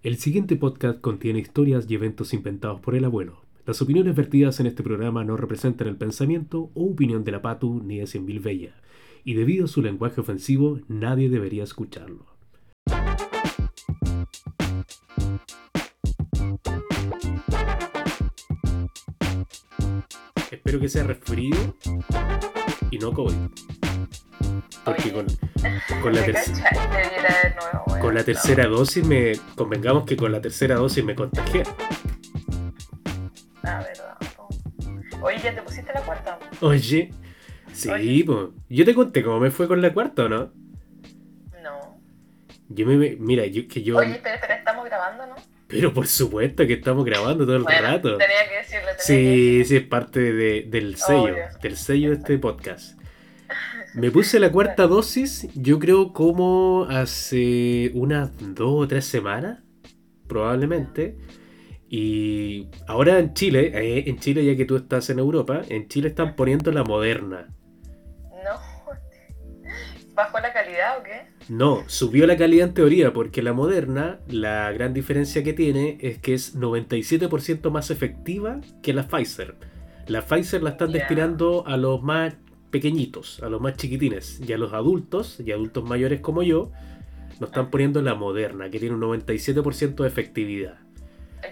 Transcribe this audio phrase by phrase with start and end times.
[0.00, 3.42] El siguiente podcast contiene historias y eventos inventados por el abuelo.
[3.66, 7.82] Las opiniones vertidas en este programa no representan el pensamiento o opinión de la Patu
[7.82, 8.80] ni de Cienville Bella,
[9.24, 12.26] y debido a su lenguaje ofensivo, nadie debería escucharlo.
[20.52, 21.56] Espero que sea resfrío
[22.92, 23.34] y no COVID.
[24.84, 25.26] Porque con,
[26.02, 29.32] con la, nuevo, con la tercera dosis me.
[29.56, 31.62] Convengamos que con la tercera dosis me contagié.
[33.62, 34.16] Ah, verdad.
[35.20, 36.38] Oye, ¿ya te pusiste la cuarta?
[36.60, 37.10] Oye.
[37.72, 38.24] Sí, Oye.
[38.24, 38.38] pues.
[38.68, 40.52] Yo te conté cómo me fue con la cuarta, ¿o no?
[41.62, 42.00] No.
[42.68, 43.16] Yo me.
[43.18, 43.96] Mira, yo, que yo.
[43.98, 45.34] Oye, espera, espera, estamos grabando, ¿no?
[45.66, 48.16] Pero por supuesto que estamos grabando todo el Bueno, rato.
[48.16, 48.86] tenía que decirlo.
[48.86, 51.44] Tenía que Sí, sí, es parte de- del sello, Obvio.
[51.62, 52.97] del sello de este podcast.
[53.94, 59.60] Me puse la cuarta dosis, yo creo como hace unas dos o tres semanas,
[60.26, 61.16] probablemente.
[61.88, 66.08] Y ahora en Chile, eh, en Chile ya que tú estás en Europa, en Chile
[66.08, 67.48] están poniendo la moderna.
[68.44, 68.78] No.
[70.14, 71.38] ¿Bajó la calidad o qué?
[71.48, 76.18] No, subió la calidad en teoría, porque la moderna, la gran diferencia que tiene es
[76.18, 79.54] que es 97% más efectiva que la Pfizer.
[80.08, 82.34] La Pfizer la están destinando a los más
[82.70, 86.70] pequeñitos, a los más chiquitines, y a los adultos, y adultos mayores como yo,
[87.40, 90.78] nos están poniendo la moderna, que tiene un 97% de efectividad.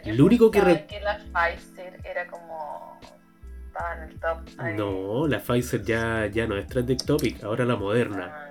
[0.04, 2.98] Yo Lo único que re- que la Pfizer era como.
[3.66, 4.38] Estaba en el top.
[4.58, 4.76] ahí.
[4.76, 8.32] No, la Pfizer ya, ya no es trending topic, ahora la moderna.
[8.34, 8.42] Ah,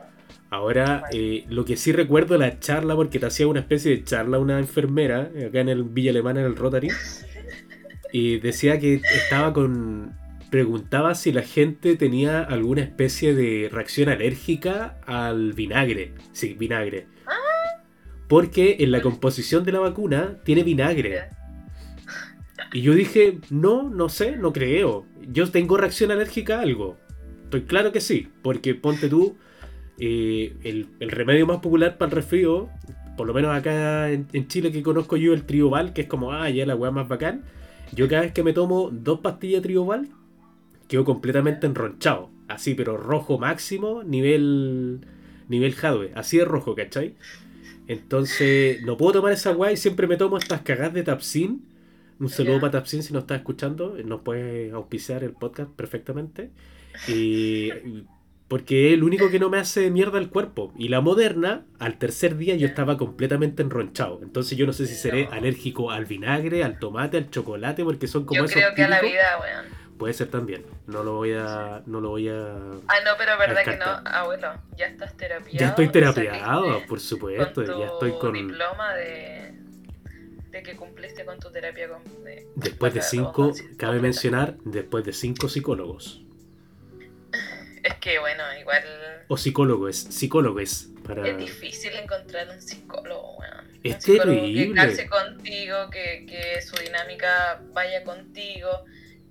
[0.52, 4.40] Ahora, eh, lo que sí recuerdo la charla, porque te hacía una especie de charla
[4.40, 6.88] una enfermera, eh, acá en el Villa Alemana, en el Rotary,
[8.14, 10.14] y decía que estaba con...
[10.56, 16.14] Preguntaba si la gente tenía alguna especie de reacción alérgica al vinagre.
[16.32, 17.08] Sí, vinagre.
[18.30, 21.24] Porque en la composición de la vacuna tiene vinagre.
[22.72, 25.06] Y yo dije, no, no sé, no creo.
[25.28, 26.96] Yo tengo reacción alérgica a algo.
[27.44, 29.36] Estoy claro que sí, porque ponte tú,
[30.00, 32.70] eh, el, el remedio más popular para el resfrío,
[33.18, 36.50] por lo menos acá en, Chile que conozco yo, el Trioval, que es como, ah,
[36.50, 37.44] ya la weá más bacán.
[37.92, 40.08] Yo cada vez que me tomo dos pastillas Trioval,
[40.88, 42.30] quedo completamente enronchado.
[42.48, 45.02] Así, pero rojo máximo, nivel,
[45.50, 46.12] nivel Hadwe.
[46.16, 47.16] Así de rojo, ¿cachai?
[47.88, 51.64] Entonces, no puedo tomar esa weá y siempre me tomo estas cagadas de Tapsin.
[52.20, 53.98] Un saludo para Tapsin si nos está escuchando.
[54.06, 56.50] Nos puede auspiciar el podcast perfectamente.
[57.08, 57.72] Y,
[58.48, 60.74] porque es el único que no me hace mierda el cuerpo.
[60.78, 64.20] Y la moderna, al tercer día yo estaba completamente enronchado.
[64.24, 65.32] Entonces yo no sé si seré No.
[65.32, 68.90] alérgico al vinagre, al tomate, al chocolate, porque son como Yo esos creo que a
[68.90, 69.66] la vida, weón.
[69.98, 70.66] Puede ser también.
[70.88, 71.82] No lo voy a.
[71.86, 72.52] No lo voy a.
[72.54, 74.54] Ah, no, pero verdad que no, abuelo.
[74.78, 75.58] Ya estás terapiado.
[75.58, 77.66] Ya estoy terapiado, saliste por supuesto.
[77.66, 78.34] con Ya estoy tu con.
[78.34, 79.54] diploma de,
[80.50, 81.88] de que cumpliste con tu terapia.
[81.90, 86.22] Con, de- Después de cinco, cabe mencionar, después de cinco psicólogos.
[87.84, 88.84] Es que, bueno, igual
[89.28, 90.88] O psicólogos, psicólogos.
[91.06, 91.28] Para...
[91.28, 93.68] es difícil encontrar un psicólogo, weón.
[93.84, 94.68] Es un psicólogo terrible.
[94.70, 98.86] Que calce contigo, que, que su dinámica vaya contigo,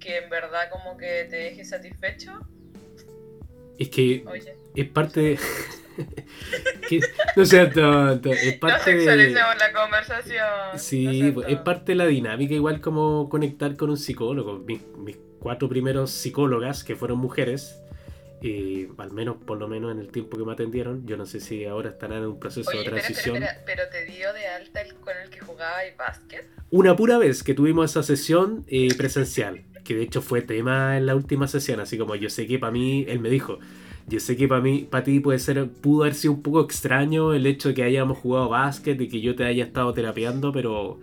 [0.05, 2.33] que en verdad como que te deje satisfecho.
[3.79, 5.39] Es que Oye, es parte de.
[6.89, 7.01] que-
[7.37, 9.31] no sea tonto, es no parte de.
[9.31, 10.79] la conversación.
[10.79, 14.59] Sí, no pues, es parte de la dinámica, igual como conectar con un psicólogo.
[14.59, 17.81] Mis, mis cuatro primeros psicólogas, que fueron mujeres,
[18.41, 21.41] y al menos, por lo menos en el tiempo que me atendieron, yo no sé
[21.41, 23.43] si ahora estarán en un proceso Oye, de transición.
[23.65, 26.47] pero te dio de alta el con el que jugaba y básquet.
[26.71, 31.07] Una pura vez que tuvimos esa sesión eh, presencial, que de hecho fue tema en
[31.07, 33.59] la última sesión, así como yo sé que para mí, él me dijo,
[34.07, 37.33] yo sé que para mí, para ti puede ser, pudo haber sido un poco extraño
[37.35, 40.99] el hecho de que hayamos jugado básquet y que yo te haya estado terapiando, pero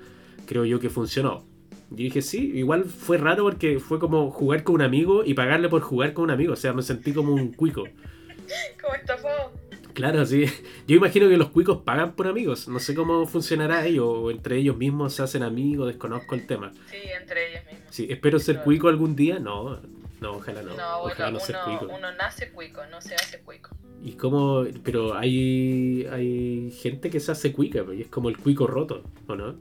[0.45, 1.43] creo yo que funcionó.
[1.89, 5.67] Yo dije, sí, igual fue raro porque fue como jugar con un amigo y pagarle
[5.67, 7.83] por jugar con un amigo, o sea, me sentí como un cuico.
[8.81, 9.51] ¿Cómo estafado?
[9.93, 10.45] Claro, sí.
[10.87, 12.67] Yo imagino que los cuicos pagan por amigos.
[12.67, 16.71] No sé cómo funcionará ello, o entre ellos mismos se hacen amigos, desconozco el tema.
[16.89, 17.87] Sí, entre ellos mismos.
[17.89, 19.39] Sí, espero ser cuico algún día.
[19.39, 19.79] No,
[20.19, 20.75] no, ojalá no.
[20.75, 21.95] No, ojalá no ser uno, cuico.
[21.95, 23.75] uno nace cuico, no se hace cuico.
[24.03, 28.37] Y cómo, pero hay, hay gente que se hace cuica, pues, y es como el
[28.37, 29.55] cuico roto, ¿o no?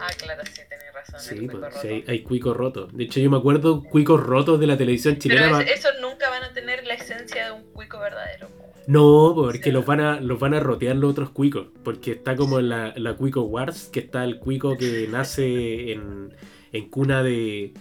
[0.00, 1.16] Ah, claro, sí, tenés razón.
[1.16, 1.82] el Sí, cuico pues, roto.
[1.82, 2.96] sí, hay, hay cuicos rotos.
[2.96, 5.60] De hecho, yo me acuerdo cuicos rotos de la televisión Pero chilena.
[5.62, 8.48] es- esos nunca van a tener la esencia de un cuico verdadero.
[8.88, 9.72] No, porque Sí.
[9.72, 11.68] los van a los van a rotear los otros cuicos.
[11.84, 16.34] Porque está como en la, la Cuico Wars, que está el cuico que nace en,
[16.72, 17.74] en cuna de,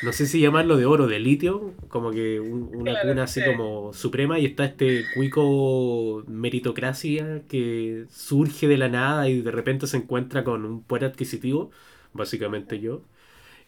[0.00, 3.40] no sé si llamarlo de oro, de litio, como que un- una Claro, cuna así
[3.40, 3.44] sí.
[3.44, 9.86] como suprema y está este cuico meritocracia que surge de la nada y de repente
[9.88, 11.70] se encuentra con un poder adquisitivo,
[12.12, 13.02] básicamente yo.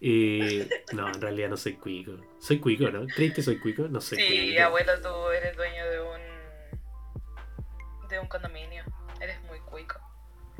[0.00, 2.12] Eh, no, en realidad no soy cuico.
[2.38, 3.10] Soy cuico, ¿no?
[3.12, 3.88] ¿Crees que soy cuico?
[3.88, 4.58] No soy Sí, cuico.
[4.58, 5.99] abuelo, tú eres dueño de
[8.10, 8.84] de un condominio.
[9.20, 9.98] Eres muy cuico.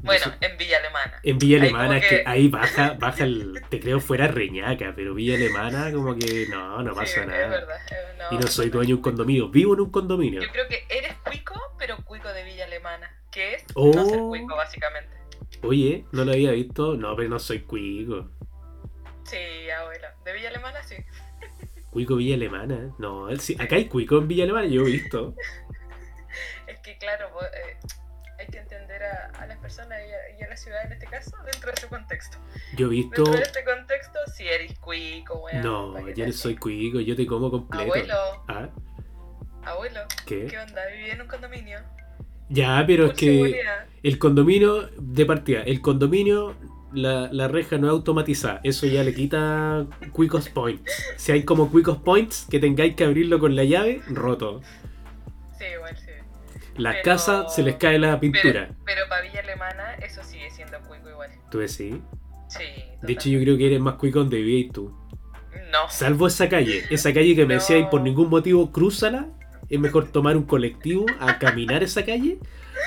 [0.02, 1.20] Bueno, en Villa Alemana.
[1.23, 4.94] En Villa Ahí Alemana es que que- ahí baja, baja el, te creo fuera reñaca,
[4.97, 7.49] pero Villa Alemana como que no, no Sí, pasa es nada.
[7.49, 7.79] verdad.
[8.19, 8.37] no.
[8.38, 10.41] Y no soy dueño de un condominio, vivo en un condominio.
[10.41, 13.14] Yo creo que eres cuico, pero cuico de Villa Alemana.
[13.31, 13.93] Que es Oh.
[13.94, 15.11] no ser cuico, básicamente.
[15.62, 18.31] Oye, no lo había visto, no, pero no soy cuico.
[19.25, 20.08] Sí, abuelo.
[20.25, 20.96] De Villa Alemana sí.
[21.91, 25.35] Cuico Villa Alemana, no, él sí- acá hay cuico en Villa Alemana, yo he visto.
[26.81, 27.77] Es que, claro, eh,
[28.38, 31.06] hay que entender a, a las personas y a, y a la ciudad en este
[31.06, 32.38] caso dentro de su contexto.
[32.77, 35.62] Yo he visto, Dentro de este contexto, si eres cuico, weón.
[35.62, 37.82] no, ¿para qué yo no soy cuico, yo te como completo.
[37.85, 38.15] Abuelo,
[38.49, 38.69] ¿Ah?
[39.65, 40.47] abuelo, ¿Qué?
[40.47, 40.81] ¿qué onda?
[40.87, 41.81] ¿Viví en un condominio?
[42.49, 43.87] Ya, pero es que seguridad.
[44.03, 46.56] el condominio, de partida, el condominio,
[46.93, 50.91] la, la reja no es automatizada, eso ya le quita Cuicos Points.
[51.17, 54.62] Si hay como Cuicos Points que tengáis que abrirlo con la llave, roto.
[55.59, 55.94] Sí, igual
[56.81, 58.67] Las Pero- casas se les cae la pintura.
[58.69, 61.31] Pero, pero para Villa Alemana, eso sigue siendo cuico igual.
[61.50, 61.97] ¿Tú decís?
[62.49, 62.65] Sí.
[63.03, 64.93] De hecho, yo creo que eres más cuico donde vivías tú.
[65.73, 65.88] No.
[65.88, 66.85] Salvo esa calle.
[66.91, 67.61] Esa calle que me No.
[67.61, 69.29] decíais por ningún motivo, crúzala.
[69.69, 72.38] Es mejor tomar un colectivo a caminar esa calle.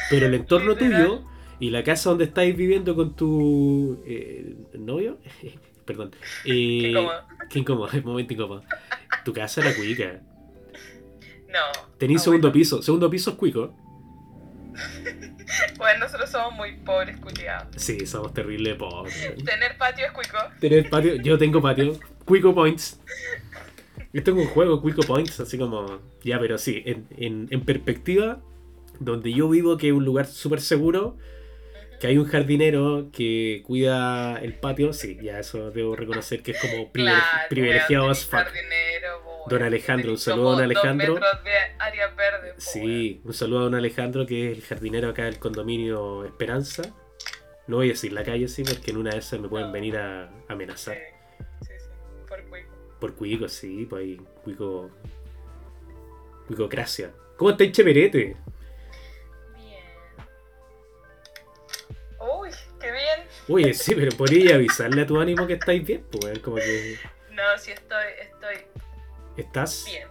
[0.09, 1.05] Pero el entorno Literal.
[1.07, 1.23] tuyo
[1.59, 5.19] y la casa donde estáis viviendo con tu eh, novio.
[5.85, 6.11] Perdón.
[6.45, 7.21] Eh, Qué cómodo.
[7.49, 8.63] Qué incómodo, es momento incómodo.
[9.23, 10.21] Tu casa era cuica.
[11.49, 11.59] No.
[11.97, 12.41] Tenéis abuelo.
[12.41, 12.81] segundo piso.
[12.81, 13.75] Segundo piso es cuico.
[15.77, 17.67] Bueno, nosotros somos muy pobres, culiados.
[17.75, 19.13] Sí, somos terribles pobres.
[19.43, 20.37] Tener patio es cuico.
[20.59, 21.15] Tener patio.
[21.15, 21.99] Yo tengo patio.
[22.25, 22.99] Cuico Points.
[24.13, 25.99] Yo tengo un juego, Cuico Points, así como.
[26.23, 28.39] Ya, pero sí, en, en- en perspectiva,
[28.99, 31.17] donde yo vivo, que es un lugar súper seguro,
[31.99, 36.59] que hay un jardinero que cuida el patio, sí, ya eso debo reconocer que es
[36.61, 38.33] como privilegi- Claro, privilegiado tenés fuck.
[38.39, 41.15] jardinero, Don Alejandro, un saludo a don Alejandro.
[41.15, 41.19] De
[42.15, 46.25] verde, po, Sí, un saludo a don Alejandro, que es el jardinero acá del condominio
[46.25, 46.83] Esperanza.
[47.67, 49.73] No voy a decir la calle, sí, porque en una de esas me pueden No.
[49.73, 50.95] venir a amenazar.
[51.61, 51.89] Sí, sí, sí,
[52.27, 52.69] por cuico.
[52.99, 54.89] Por Cuico, sí, pues ahí, Cuico.
[56.47, 57.11] Cuicocracia.
[57.37, 58.37] ¿Cómo estáis, Cheperete?
[59.55, 59.83] Bien.
[62.19, 62.49] Uy,
[62.79, 63.27] qué bien.
[63.49, 66.97] Oye, sí, pero podría avisarle a tu ánimo que estáis bien, pues, como que
[67.31, 68.62] No, sí estoy, estoy
[69.41, 69.85] estás.
[69.85, 70.07] bien.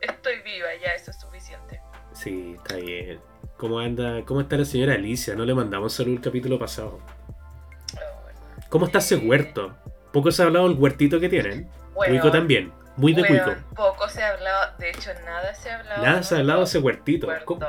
[0.00, 1.80] Estoy viva, ya eso es suficiente.
[2.12, 3.20] Sí, está bien.
[3.56, 4.22] ¿Cómo anda?
[4.24, 5.34] ¿Cómo está la señora Alicia?
[5.34, 6.98] No le mandamos salud el capítulo pasado.
[6.98, 8.38] Oh, bueno.
[8.68, 9.76] ¿Cómo está ese Eh, huerto?
[10.12, 11.68] Poco se ha hablado del huertito que tienen.
[11.94, 13.60] Cuico también, muy de weón, Cuico.
[13.74, 16.02] Poco se ha hablado, de hecho nada se ha hablado.
[16.02, 17.26] Nada se ha hablado de ese huertito.
[17.28, 17.44] Huerto.
[17.46, 17.66] ¿Cómo-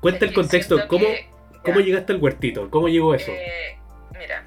[0.00, 1.28] Cuenta el contexto, ¿cómo, que-
[1.64, 2.70] cómo llegaste al huertito?
[2.70, 3.30] ¿Cómo llegó eso?
[3.30, 3.78] Eh,
[4.18, 4.44] mira,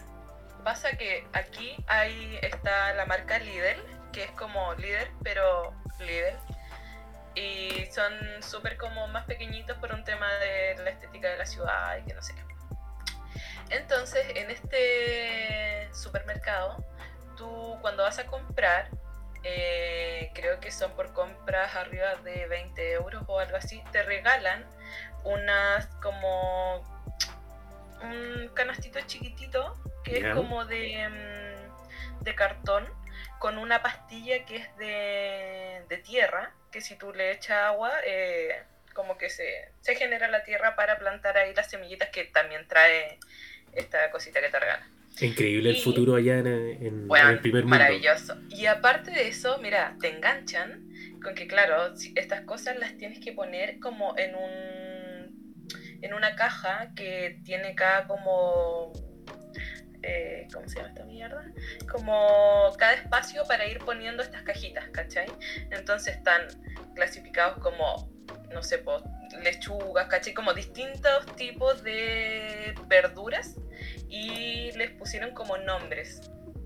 [0.63, 3.81] pasa que aquí hay, está la marca Lidl,
[4.17, 6.35] que es como líder, pero Lidl.
[7.35, 8.11] Y son
[8.41, 12.15] súper como más pequeñitos por un tema de la estética de la ciudad y que
[12.15, 12.41] no sé qué.
[13.69, 16.83] Entonces, en este supermercado,
[17.35, 18.89] tú cuando vas a comprar,
[19.43, 24.65] eh, creo que son por compras arriba de 20 euros o algo así, te regalan
[25.25, 26.77] unas como
[28.01, 32.96] un canastito chiquitito que es como de, mm, de cartón
[33.39, 38.63] con una pastilla que es de, de tierra, que si tú le echas agua, eh,
[38.93, 43.19] como que se, se genera la tierra para plantar ahí las semillitas que también trae
[43.73, 44.87] esta cosita que te regala.
[45.21, 47.77] Increíble el futuro allá en, en- el primer mundo.
[47.77, 48.37] maravilloso.
[48.49, 50.83] Y aparte de eso, mira, te enganchan
[51.23, 55.47] con que, claro, estas cosas las tienes que poner como en un
[56.01, 58.93] en una caja que tiene cada como
[60.07, 61.43] eh, ¿cómo se llama esta mierda?
[61.91, 65.27] Como cada espacio para ir poniendo estas cajitas, ¿cachai?
[65.71, 66.41] Entonces están
[66.95, 68.09] clasificados como,
[68.53, 69.03] no sé, po,
[69.43, 70.33] lechugas, ¿cachai?
[70.33, 73.55] Como distintos tipos de verduras
[74.09, 76.21] y les pusieron como nombres.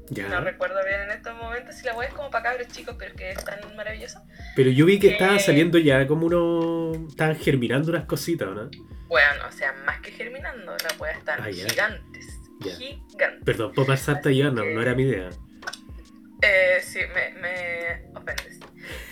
[0.09, 0.27] Ya.
[0.27, 3.11] No recuerdo bien en estos momentos si la web es como para cabros chicos, pero
[3.11, 4.21] es que es tan maravilloso.
[4.57, 7.07] Pero yo vi que Eh, estaban saliendo ya como uno.
[7.07, 8.69] Estaban germinando unas cositas, ¿no?
[9.07, 11.65] Bueno, o sea, más que germinando, las weas están Ah, ya.
[12.61, 13.43] Gigantes.
[13.43, 15.29] Perdón por pasarte ya, no, no era mi idea.
[16.41, 18.59] Eh, sí, me, me ofendes.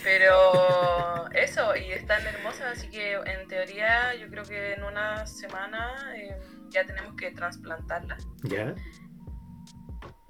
[0.03, 6.13] Pero eso, y están hermosas, así que en teoría yo creo que en una semana
[6.15, 6.35] eh,
[6.69, 8.25] ya tenemos que trasplantarlas.
[8.43, 8.73] ¿Ya?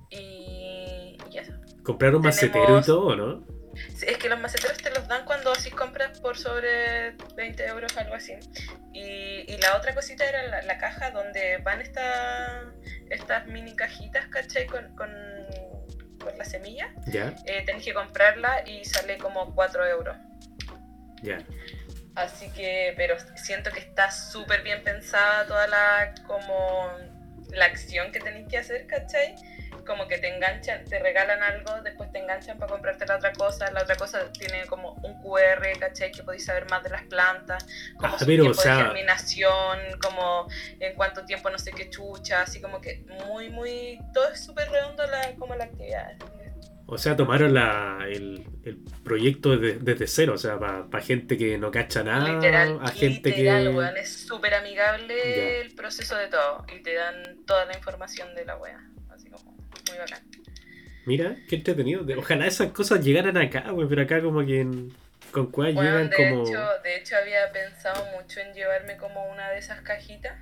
[0.09, 1.53] Y, y eso.
[1.83, 3.59] Compraron macetero y todo, ¿no?
[3.95, 7.95] Sí, Es que los maceteros te los dan cuando así compras por sobre 20 euros,
[7.97, 8.33] algo así.
[8.93, 12.73] Y, y la otra cosita era la, la caja donde van esta,
[13.09, 14.65] estas mini cajitas, ¿cachai?
[14.67, 15.09] Con, con,
[16.19, 16.93] con la semilla.
[17.07, 20.17] Ya, Eh, tenés que comprarla y sale como 4 euros.
[21.21, 21.39] ya.
[22.15, 26.89] Así que, pero siento que está súper bien pensada toda la, como,
[27.51, 29.35] la acción que tenéis que hacer, ¿cachai?
[29.89, 33.71] Como que te enganchan, te regalan algo, después te enganchan para comprarte la otra cosa,
[33.71, 36.11] la otra cosa tiene como un QR, ¿cachai?
[36.11, 37.65] Que podéis saber más de las plantas,
[37.97, 40.47] como Ah, su pero, tiempo o sea- de germinación, como
[40.79, 44.69] en cuánto tiempo no sé qué chucha, así como que muy, muy, todo es súper
[44.69, 46.11] redondo la, como la actividad.
[46.85, 51.57] O sea, tomaron la, el, el proyecto de- desde cero, o sea, para gente que
[51.57, 53.69] no cacha nada, Literal, a gente literal, que...
[53.75, 55.47] weón, es súper amigable Ya.
[55.61, 58.79] el proceso de todo y te dan toda la información de la wea,
[59.11, 59.57] así como
[59.89, 60.19] muy bacán.
[61.05, 62.05] Mira, qué entretenido.
[62.17, 64.93] Ojalá esas cosas llegaran acá, güey, pero acá como que en,
[65.31, 66.43] con cuál Weón, llegan de, como...
[66.47, 70.37] hecho, de hecho había pensado mucho en llevarme como una de esas cajitas.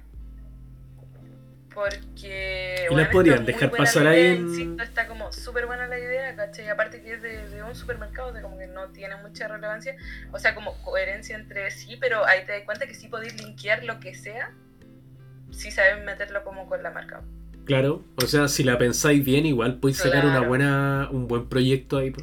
[1.73, 2.75] Porque.
[2.79, 5.99] Y weón, la está podrían dejar pasar ahí en- insisto, está como súper buena la
[5.99, 6.67] idea, ¿cachai?
[6.69, 9.95] Aparte que es de, de un supermercado, de como que no tiene mucha relevancia.
[10.31, 13.83] O sea, como coherencia entre sí, pero ahí te das cuenta que sí podéis linkear
[13.83, 14.51] lo que sea.
[15.51, 17.21] Si saben meterlo como con la marca.
[17.67, 21.97] Claro, o sea, si la pensáis bien, igual podéis sacar una buena, un buen proyecto
[21.97, 22.13] ahí.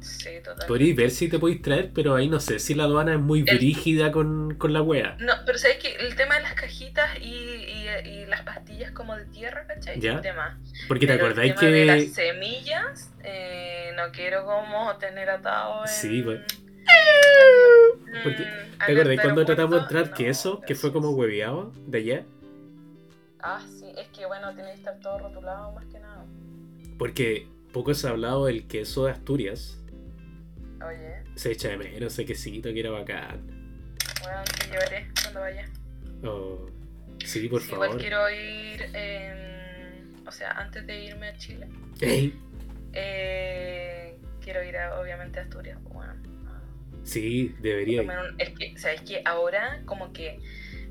[0.00, 0.66] Sí, total.
[0.66, 3.44] Podréis ver si te podéis traer, pero ahí no sé si la aduana es muy
[3.46, 5.16] El- brígida con, con la wea.
[5.20, 9.16] No, pero sabes que el tema de las cajitas y, y, y las pastillas como
[9.16, 10.00] de tierra, ¿cachai?
[10.00, 10.14] Ya.
[10.14, 10.58] El tema.
[10.88, 12.08] Porque te Pero el acordáis de las que...
[12.08, 15.88] semillas, eh, no quiero como tener atado en...
[15.88, 16.22] Sí.
[16.22, 18.44] Mm, Porque,
[18.78, 21.98] al ¿Te acordáis cuando tratamos de entrar que No, eso, que fue como hueveado de
[21.98, 22.24] allá?
[23.40, 26.24] Ah, sí, es que bueno, tiene que estar todo rotulado más que nada.
[26.98, 29.78] Porque poco se ha hablado del queso de Asturias.
[30.84, 33.40] Oye, Se echa de menos ese quesito que era bacán.
[34.22, 35.68] bueno, te llevaré cuando vaya.
[36.24, 36.66] Oh,
[37.24, 37.86] sí, por Sí, favor.
[37.86, 41.68] Igual quiero ir, em, o sea, antes de irme a Chile,
[42.00, 42.36] Ey,
[42.92, 45.78] eh, quiero ir a, obviamente a Asturias.
[45.82, 46.14] pues, Bueno,
[47.04, 48.02] sí, debería
[48.38, 49.22] Es que, ¿sabes qué?
[49.24, 50.40] Ahora como que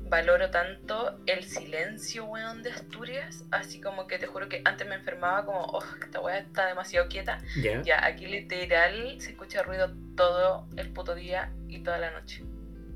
[0.08, 3.44] valoro tanto el silencio, weón, de Asturias.
[3.50, 7.08] Así como que te juro que antes me enfermaba como, oh, esta weá está demasiado
[7.08, 7.40] quieta.
[7.60, 7.82] ¿Ya?
[7.82, 12.42] Ya, aquí literal se escucha ruido todo el puto día y toda la noche.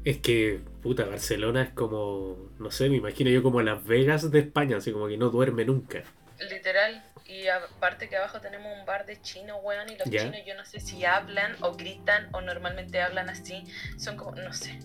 [0.05, 4.41] Es que, puta, Barcelona es como, no sé, me imagino yo como Las Vegas de
[4.41, 6.03] España, así como que no duerme nunca.
[6.51, 7.05] Literal.
[7.25, 10.65] Y aparte que abajo tenemos un bar de chino, weón, y los chinos yo no
[10.65, 13.65] sé si hablan o gritan o normalmente hablan así.
[13.97, 14.81] Son como, no sé.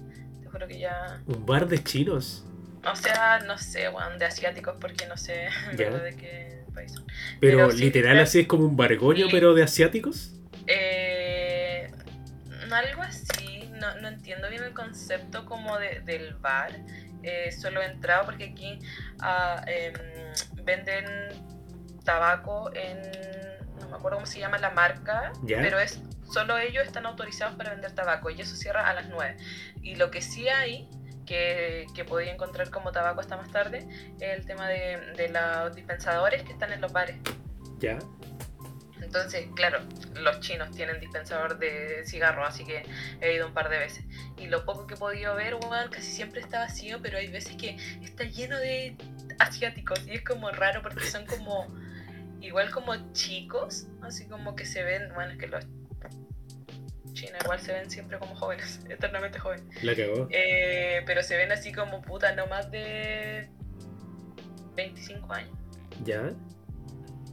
[0.67, 1.21] Que ya...
[1.27, 2.43] Un bar de chinos.
[2.85, 7.05] O sea, no sé, de asiáticos porque no sé de qué país son.
[7.39, 9.31] Pero, literal así es como un bargoño, Sí.
[9.31, 10.33] pero de asiáticos.
[10.67, 11.91] Eh,
[12.71, 16.71] algo así, no, no entiendo bien el concepto como de, del bar.
[17.23, 18.79] Eh, solo he entrado porque aquí
[19.19, 19.93] ah, em,
[20.63, 21.05] venden
[22.03, 23.01] tabaco en,
[23.81, 25.99] no me acuerdo cómo se llama la marca, pero es
[26.31, 29.37] solo ellos están autorizados para vender tabaco y eso cierra a las 9.
[29.81, 30.89] Y lo que sí hay,
[31.25, 33.87] que, que podía encontrar como tabaco hasta más tarde,
[34.19, 37.17] es el tema de, de los dispensadores que están en los bares.
[37.79, 37.99] Ya.
[39.01, 39.79] Entonces, claro,
[40.15, 42.83] los chinos tienen dispensador de cigarros, así que
[43.21, 44.03] he ido un par de veces.
[44.37, 47.55] Y lo poco que he podido ver, weón, casi siempre está vacío, pero hay veces
[47.55, 48.97] que está lleno de
[49.39, 51.67] asiáticos y es como raro porque son como,
[52.41, 55.65] igual como chicos, así como que se ven, bueno, es que los
[57.17, 59.83] chinos igual se ven siempre como jóvenes, eternamente jóvenes.
[59.83, 60.27] La cagó.
[60.31, 63.49] Eh, pero se ven así como puta, no más de
[64.75, 65.57] 25 años
[66.05, 66.31] Ya.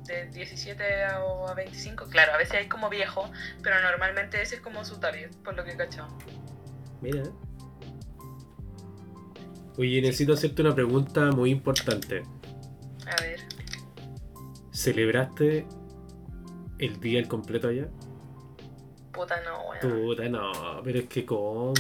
[0.06, 2.06] de 17 a, o a 25.
[2.08, 3.30] Claro, a veces hay como viejo,
[3.62, 6.08] pero normalmente ese es como su target, por lo que he cachado.
[7.00, 7.22] Mira.
[9.76, 12.22] Oye, necesito hacerte una pregunta muy importante.
[13.06, 13.40] A ver,
[14.72, 15.66] ¿Celebraste
[16.78, 17.88] el día al completo allá?
[19.14, 19.80] Puta no, weón.
[19.80, 21.73] Puta, no, pero es que cómo.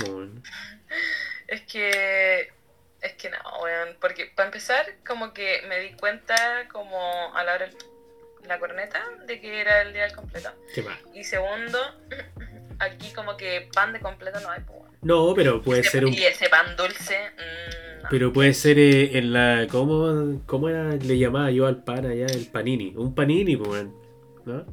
[1.46, 2.48] Es que.
[3.02, 3.96] Es que no, weón.
[4.00, 7.76] Porque para empezar, como que me di cuenta, como a la hora del-
[8.48, 10.50] la corneta, de que era el día del completo.
[10.74, 10.98] ¿Qué más?
[11.14, 11.78] Y segundo,
[12.78, 14.84] aquí como que pan de completo no hay, weón.
[15.02, 16.14] No, pero puede Ese- ser un.
[16.14, 18.08] Y ese pan dulce, mm, no.
[18.10, 19.66] Pero puede ser eh, en la.
[19.70, 20.90] ¿Cómo, ¿Cómo era?
[20.94, 22.26] Le llamaba yo al pan allá?
[22.26, 22.92] El panini.
[22.96, 23.94] Un panini, weón.
[24.46, 24.64] ¿no?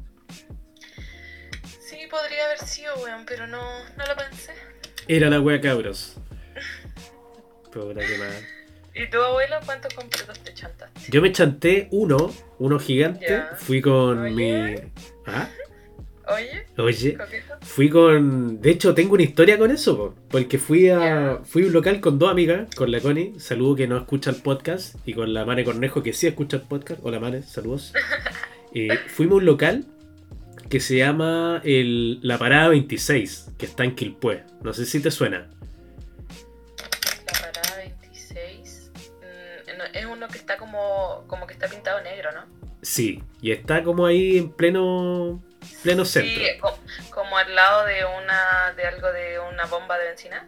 [2.12, 3.62] Podría haber sido, weón, pero no,
[3.96, 4.52] no lo pensé.
[5.08, 6.18] Era la wea cabros.
[7.72, 8.28] Puta que mal.
[8.94, 11.10] ¿Y tu abuelo cuántos completos te chantaste?
[11.10, 13.26] Yo me chanté uno, uno gigante.
[13.26, 13.56] Ya.
[13.56, 14.30] Fui con Oye.
[14.30, 14.92] mi.
[15.26, 15.48] ¿Ah?
[16.28, 17.18] Oye, Oye,
[17.62, 18.60] fui con.
[18.60, 20.98] De hecho, tengo una historia con eso, po, porque fui a.
[20.98, 21.40] Ya.
[21.44, 24.36] Fui a un local con dos amigas, con la Connie, saludo que no escucha el
[24.36, 27.00] podcast, y con la Mane Cornejo, que sí escucha el podcast.
[27.02, 27.94] Hola Mane, saludos.
[28.74, 29.84] Eh, fuimos a un local
[30.72, 34.44] que se llama el, La Parada 26, que está en Quilpué.
[34.62, 35.50] No sé si te suena.
[37.26, 38.90] La parada 26.
[38.96, 42.46] mm, es uno que está como, como que está pintado negro, ¿no?
[42.80, 45.42] Sí, y está como ahí en pleno.
[45.82, 46.42] pleno centro.
[46.42, 46.78] Sí, co-
[47.10, 50.46] como al lado de una de algo de una bomba de benzina.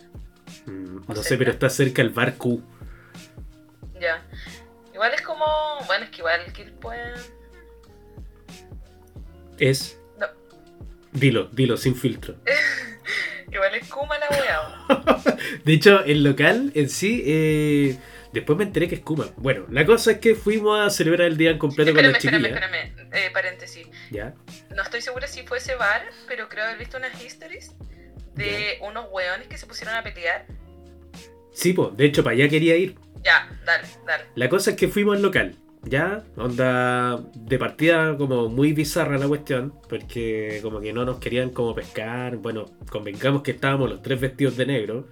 [0.65, 2.63] Mm, no sé, pero está cerca el bar Q.
[4.01, 4.25] Ya.
[4.95, 5.45] Igual es como.
[5.87, 7.31] Bueno, es que igual que pues.
[9.59, 10.01] Es.
[11.15, 12.35] Dilo, dilo, sin filtro.
[13.53, 15.37] Igual es Kuma la wea.
[15.65, 17.97] De hecho, el local en sí, eh,
[18.33, 19.29] después me enteré que es Kuma.
[19.37, 22.53] Bueno, la cosa es que fuimos a celebrar el día en completo con Espérame, las
[22.53, 23.09] espérame, espérame.
[23.13, 23.87] Eh, paréntesis.
[24.11, 24.35] Ya.
[24.75, 27.73] No estoy segura si fue ese bar, pero creo haber visto unas histories
[28.35, 30.47] de unos weones que se pusieron a pelear.
[31.53, 32.97] Sí, pues, de hecho, para allá quería ir.
[33.23, 34.25] Ya, dale, dale.
[34.35, 35.57] La cosa es que fuimos al local.
[35.87, 41.51] Ya, onda de partida como muy bizarra la cuestión, porque como que no nos querían
[41.51, 42.39] como pescar.
[42.39, 45.07] Bueno, convengamos que estábamos los tres vestidos de negro.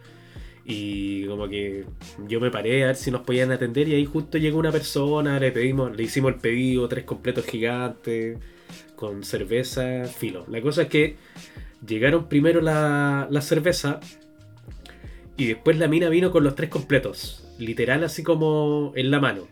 [0.64, 1.84] Y como que
[2.28, 5.38] yo me paré a ver si nos podían atender y ahí justo llegó una persona,
[5.40, 8.38] le pedimos, le hicimos el pedido, tres completos gigantes,
[8.94, 10.44] con cerveza, filo.
[10.48, 11.16] La cosa es que
[11.86, 13.98] llegaron primero la, la cerveza
[15.36, 19.51] y después la mina vino con los tres completos, literal así como en la mano.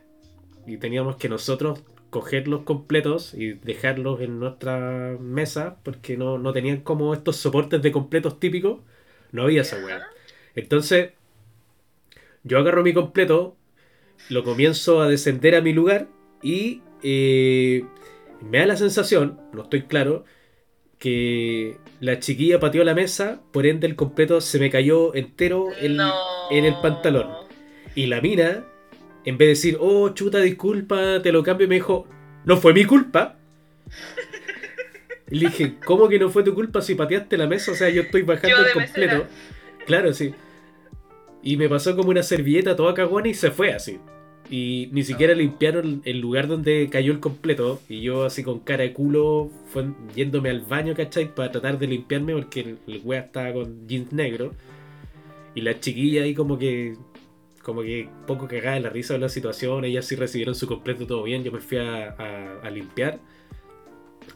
[0.71, 6.53] Y teníamos que nosotros coger los completos y dejarlos en nuestra mesa porque no, no
[6.53, 8.81] tenían como estos soportes de completos típicos.
[9.33, 10.03] No había esa weá.
[10.55, 11.11] Entonces,
[12.43, 13.57] yo agarro mi completo,
[14.29, 16.09] lo comienzo a descender a mi lugar
[16.43, 17.85] y eh,
[18.41, 20.25] me da la sensación, no estoy claro,
[20.99, 25.97] que la chiquilla pateó la mesa, por ende el completo se me cayó entero en,
[25.97, 26.13] no.
[26.51, 27.29] en el pantalón.
[27.95, 28.65] Y la mina,
[29.25, 32.07] en vez de decir, oh, chuta, disculpa, te lo cambio, me dijo,
[32.45, 33.37] no fue mi culpa.
[35.29, 37.71] Le dije, ¿cómo que no fue tu culpa si pateaste la mesa?
[37.73, 39.15] O sea, yo estoy bajando Yo el completo.
[39.15, 39.29] mesera.
[39.87, 40.35] Claro, sí.
[41.43, 43.99] Y me pasó como una servilleta toda cagona y se fue así.
[44.51, 45.37] Y ni siquiera Oh.
[45.37, 47.81] limpiaron el lugar donde cayó el completo.
[47.89, 49.85] Y yo así con cara de culo, fue
[50.17, 51.33] yéndome al baño, ¿cachai?
[51.33, 54.55] Para tratar de limpiarme porque el, el wea estaba con jeans negros.
[55.55, 56.97] Y la chiquilla ahí como que...
[57.63, 59.85] Como que poco cagada de la risa de la situación.
[59.85, 61.45] Ellas sí recibieron su completo todo bien.
[61.45, 63.21] Yo me fui a, limpiar.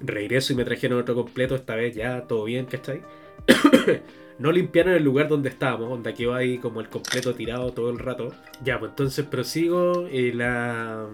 [0.00, 1.54] Regreso y me trajeron otro completo.
[1.54, 3.02] Esta vez ya todo bien, ¿cachai?
[4.38, 7.98] no limpiaron el lugar donde estábamos, donde quedó ahí como el completo tirado todo el
[7.98, 8.34] rato.
[8.62, 10.06] Ya, pues entonces prosigo.
[10.10, 11.08] eh, la,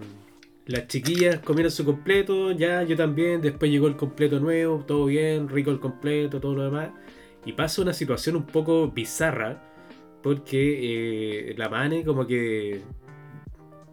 [0.67, 3.41] las chiquillas comieron su completo, ya yo también.
[3.41, 6.91] Después llegó el completo nuevo, todo bien, rico el completo, todo lo demás.
[7.45, 9.61] Y pasa una situación un poco bizarra,
[10.21, 12.81] porque eh, la Mane como que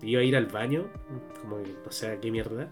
[0.02, 0.86] iba a ir al baño,
[1.42, 2.70] como que no sé qué mierda.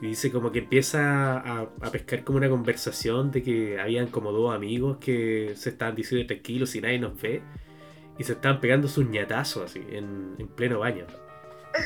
[0.00, 4.54] Y dice como que empieza a, pescar como una conversación de que habían como dos
[4.54, 7.42] amigos que se estaban diciendo tranquilos y nadie nos ve.
[8.18, 11.06] Y se estaban pegando sus ñatazos así, en, en pleno baño.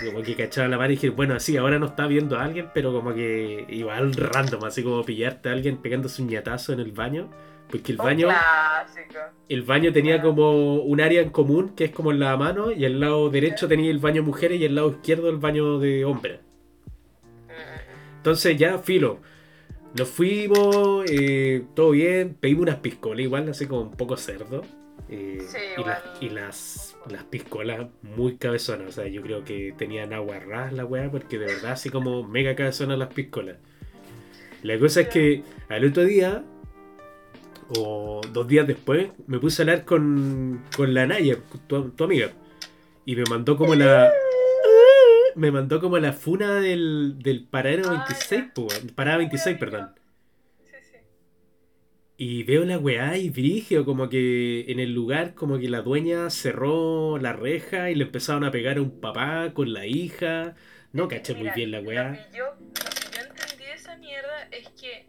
[0.04, 2.70] Como que cachaban la mano y dije, bueno, así, ahora no está viendo a alguien,
[2.74, 6.92] pero como que igual random, así como pillarte a alguien pegándose un ñatazo en el
[6.92, 7.30] baño.
[7.70, 9.18] Porque el baño, clásico.
[9.48, 12.84] el baño tenía como un área en común, que es como en la mano, y
[12.86, 16.40] el lado derecho tenía el baño mujeres y el lado izquierdo el baño de hombres.
[17.48, 19.20] Mm, Entonces ya, filo.
[19.94, 24.62] Nos fuimos, eh, todo bien, pedimos unas piscolas igual, así como un poco cerdo.
[25.08, 29.74] eh, Sí, y, las, y las, las piscolas muy cabezonas, o sea, yo creo que
[29.78, 33.58] tenían agua ras la weá, porque de verdad así como mega cabezonas las piscolas.
[34.62, 36.44] La cosa es que al otro día,
[37.76, 42.30] o dos días después, me puse a hablar con, con la Naya, tu, tu amiga,
[43.04, 44.12] y me mandó como la...
[45.34, 48.52] Me mandó como la funa del, del paradero Ah, 26, ya.
[48.54, 49.90] po, parada 26, perdón.
[50.64, 50.96] Sí, sí.
[52.16, 56.28] Y veo la weá y brigio, como que en el lugar, como que la dueña
[56.30, 60.56] cerró la reja y le empezaron a pegar a un papá con la hija.
[60.92, 62.12] No caché muy Mira, bien la Lo weá.
[62.32, 65.06] que, yo, lo que yo entendí de esa mierda es que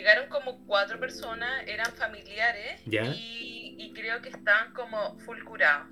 [0.00, 3.02] llegaron como cuatro personas, eran familiares Ya.
[3.04, 5.88] y, y creo que estaban como full curados.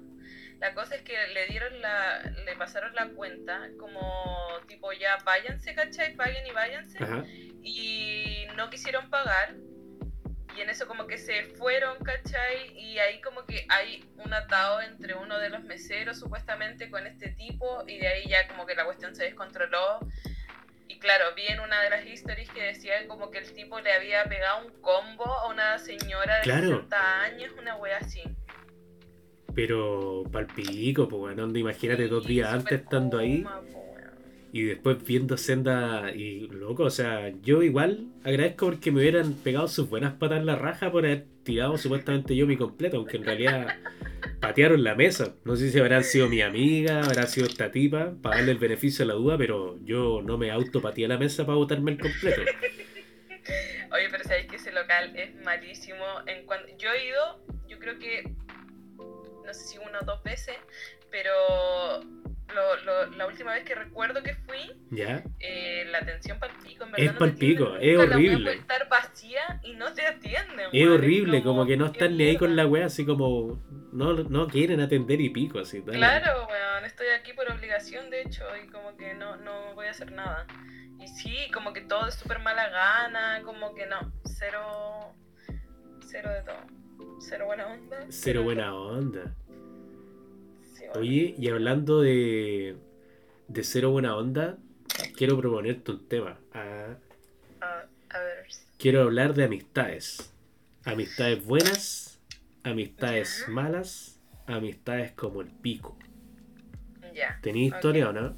[0.61, 5.75] La cosa es que le dieron la, le pasaron la cuenta como tipo ya váyanse,
[5.75, 6.16] ¿cachai?
[6.16, 6.99] Paguen y váyanse.
[7.05, 7.23] Ajá.
[7.62, 9.55] Y no quisieron pagar.
[10.57, 12.77] Y en eso como que se fueron, ¿cachai?
[12.77, 17.29] Y ahí como que hay un atado entre uno de los meseros supuestamente con este
[17.29, 20.01] tipo y de ahí ya como que la cuestión se descontroló.
[20.88, 23.92] Y claro, vi en una de las historias que decía como que el tipo le
[23.92, 26.68] había pegado un combo a una señora de Claro.
[26.68, 28.22] 60 años, una wea así.
[29.55, 33.88] Pero palpico, pues, onda, Imagínate dos Y días antes estando ahí po.
[34.53, 36.85] Y después viendo senda y loco.
[36.85, 40.91] O sea, yo igual agradezco porque me hubieran pegado sus buenas patas en la raja
[40.91, 43.67] por haber tirado supuestamente yo mi completo, aunque en realidad
[44.41, 45.35] patearon la mesa.
[45.45, 49.05] No sé si habrán sido mi amiga, habrá sido esta tipa, para darle el beneficio
[49.05, 52.43] de la duda, pero yo no me autopateé la mesa para botarme el completo.
[53.93, 56.05] Oye, pero sabéis que ese local es malísimo.
[56.27, 58.31] En cuan- Yo he ido, yo creo que,
[58.99, 60.57] no sé si una o dos veces,
[61.11, 61.33] pero
[62.55, 65.23] lo- lo- la última vez que recuerdo que fui, ¿Ya?
[65.41, 67.21] eh, la atención pal pico, en Es verdad.
[67.21, 68.45] no es nunca, la wea horrible.
[68.45, 70.69] puede estar vacía y no te atienden.
[70.73, 74.47] Es horrible, como que no están ni ahí con la wea, así como no, no
[74.49, 75.81] quieren atender y pico, así.
[75.81, 75.99] dale.
[75.99, 79.91] Claro, weón, estoy aquí por obligación, de hecho, y como que no, no voy a
[79.91, 80.47] hacer nada.
[81.01, 85.15] Y sí, como que todo es súper mala gana, como que no, cero,
[86.01, 86.67] cero de todo.
[87.21, 87.99] Cero buena onda.
[88.09, 89.35] Cero buena onda.
[90.79, 90.87] Todo.
[90.87, 91.01] Sí, bueno.
[91.01, 92.77] Oye, y hablando de,
[93.49, 94.59] de cero buena onda,
[95.17, 96.38] quiero proponerte un tema.
[96.53, 96.97] Ah,
[97.61, 98.47] A, a ver.
[98.79, 100.33] quiero hablar de amistades.
[100.85, 102.21] Amistades buenas,
[102.62, 103.53] amistades Ya.
[103.53, 105.97] malas, amistades como el pico.
[107.14, 107.38] Ya.
[107.43, 108.35] ¿Tenéis historia o no?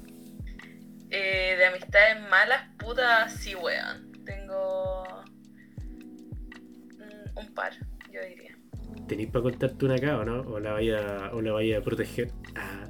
[1.09, 4.11] Eh, de amistades malas, puta, sí, weón.
[4.25, 5.03] Tengo
[6.97, 7.73] mm, un par,
[8.11, 8.57] yo diría.
[9.07, 10.41] ¿Tenéis para contarte una acá o no?
[10.41, 12.31] ¿O la vaya, o la vaya a proteger?
[12.55, 12.89] Ah,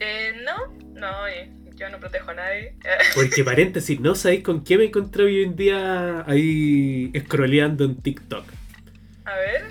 [0.00, 2.76] Eh, no, no, eh, yo no protejo a nadie.
[3.14, 8.52] porque paréntesis, ¿no sabéis con qué me encontré hoy en día ahí scrolleando en TikTok?
[9.24, 9.62] a ver.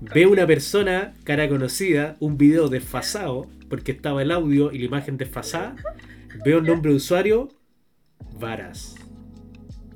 [0.00, 5.16] Veo una persona, cara conocida, un video desfasado, porque estaba el audio y la imagen
[5.16, 5.76] desfasada.
[6.44, 7.48] Veo el nombre de usuario,
[8.38, 8.94] Varas.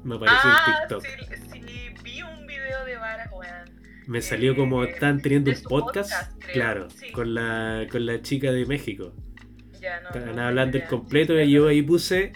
[0.03, 1.05] Me apareció ah, en TikTok.
[1.05, 1.52] Sí,
[4.07, 7.13] Me salió como están teniendo un podcast, claro, Sí.
[7.13, 9.15] con la con la chica de México.
[9.81, 10.09] Ya, no.
[10.09, 12.33] Estaban no, hablando no, del completo y yo ahí puse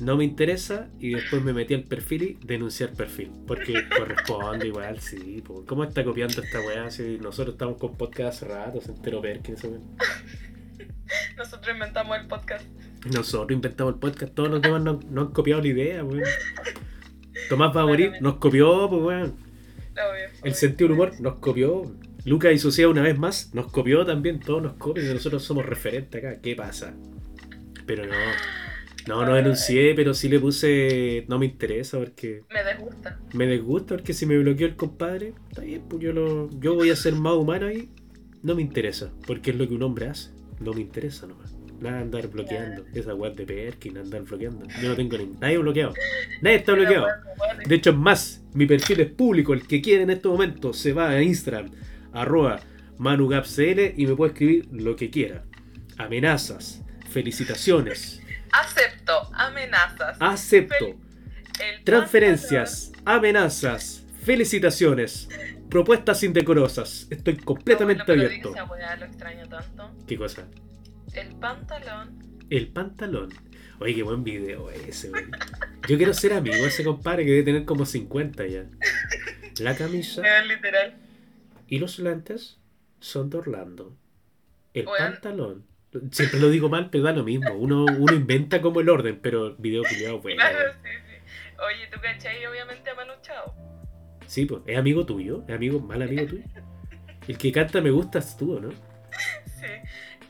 [0.00, 3.30] no me interesa y después me metí al perfil y denunciar perfil.
[3.46, 5.42] Porque corresponde igual, sí.
[5.44, 5.64] po.
[5.66, 6.90] ¿Cómo está copiando esta weá?
[6.90, 9.64] Si nosotros estamos con podcast hace rato, se enteró Perkins.
[11.36, 12.64] Nosotros inventamos el podcast.
[13.12, 16.22] Nosotros inventamos el podcast, todos los demás nos, nos han copiado la idea, weón.
[17.48, 19.36] Tomás va a morir, nos copió, pues weón.
[19.92, 20.54] Obvio, El obvio.
[20.54, 21.94] sentido del humor nos copió.
[22.24, 25.66] Lucas y Sociedad una vez más nos copió también, todos nos copian y nosotros somos
[25.66, 26.40] referentes acá.
[26.40, 26.94] ¿Qué pasa?
[27.86, 28.12] Pero no,
[29.08, 33.18] no, no denuncié, pero sí le puse no me interesa porque Me desgusta.
[33.34, 36.90] me desgusta porque si me bloqueó el compadre, está bien, pues yo lo, yo voy
[36.90, 37.90] a ser más humano ahí,
[38.42, 41.56] no me interesa, porque es lo que un hombre hace, no me interesa nomás.
[41.82, 44.66] Nada de andar bloqueando, esa web de Perkin, andar bloqueando.
[44.80, 45.94] Yo no tengo ni nadie bloqueado.
[46.40, 47.06] Nadie está bloqueado.
[47.66, 49.52] De hecho, es más, mi perfil es público.
[49.52, 51.70] El que quiere en este momento se va a Instagram,
[52.12, 52.60] arroba
[52.98, 55.44] manugapcl y me puede escribir lo que quiera.
[55.98, 58.20] Amenazas, felicitaciones,
[58.52, 60.16] Acepto amenazas.
[60.20, 65.28] acepto, El transferencias, amenazas, felicitaciones,
[65.70, 67.06] propuestas indecorosas.
[67.10, 68.50] Estoy completamente No, abierto.
[68.54, 69.90] esa weá lo extraño tanto.
[70.06, 70.46] ¿Qué cosa?
[71.14, 72.18] El pantalón.
[72.50, 73.30] El pantalón.
[73.80, 75.24] Oye, qué buen video ese, güey.
[75.88, 78.66] Yo quiero ser amigo de ese compadre que debe tener como 50 ya.
[79.60, 80.96] La camisa literal.
[81.68, 82.58] y los lentes
[83.00, 83.96] son de Orlando.
[84.72, 85.66] El pantalón.
[86.10, 87.52] Siempre lo digo mal, pero da lo mismo.
[87.54, 90.40] Uno, uno inventa como el orden, pero video culiado bueno.
[90.40, 91.52] Claro, sí, sí.
[91.60, 92.46] Oye, ¿tú cachai?
[92.46, 93.54] Obviamente a Manu Chao.
[94.26, 96.44] Sí, pues, es amigo tuyo, es amigo, mal amigo tuyo.
[97.28, 98.70] El que canta me gusta es tú, ¿no?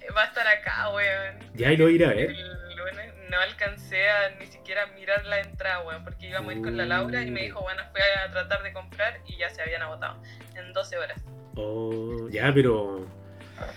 [0.03, 1.39] Eh, Va a estar acá, weón.
[1.55, 2.31] Ya y lo iré a ver.
[2.31, 6.63] El lunes no alcancé a ni siquiera mirar la entrada, weón, porque íbamos a ir
[6.63, 9.63] con la Laura y me dijo, bueno, fui a tratar de comprar y ya se
[9.63, 10.21] habían agotado
[10.55, 11.23] en 12 horas.
[11.57, 13.07] Oh, ya, pero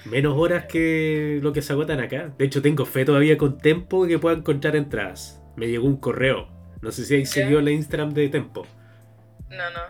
[0.06, 2.32] menos horas que lo que se agotan acá.
[2.38, 5.42] De hecho, tengo fe todavía con Tempo que pueda encontrar entradas.
[5.56, 6.50] Me llegó un correo.
[6.82, 7.32] No sé si ahí Ya.
[7.32, 8.66] siguió la Instagram de Tempo.
[9.50, 9.82] No, no.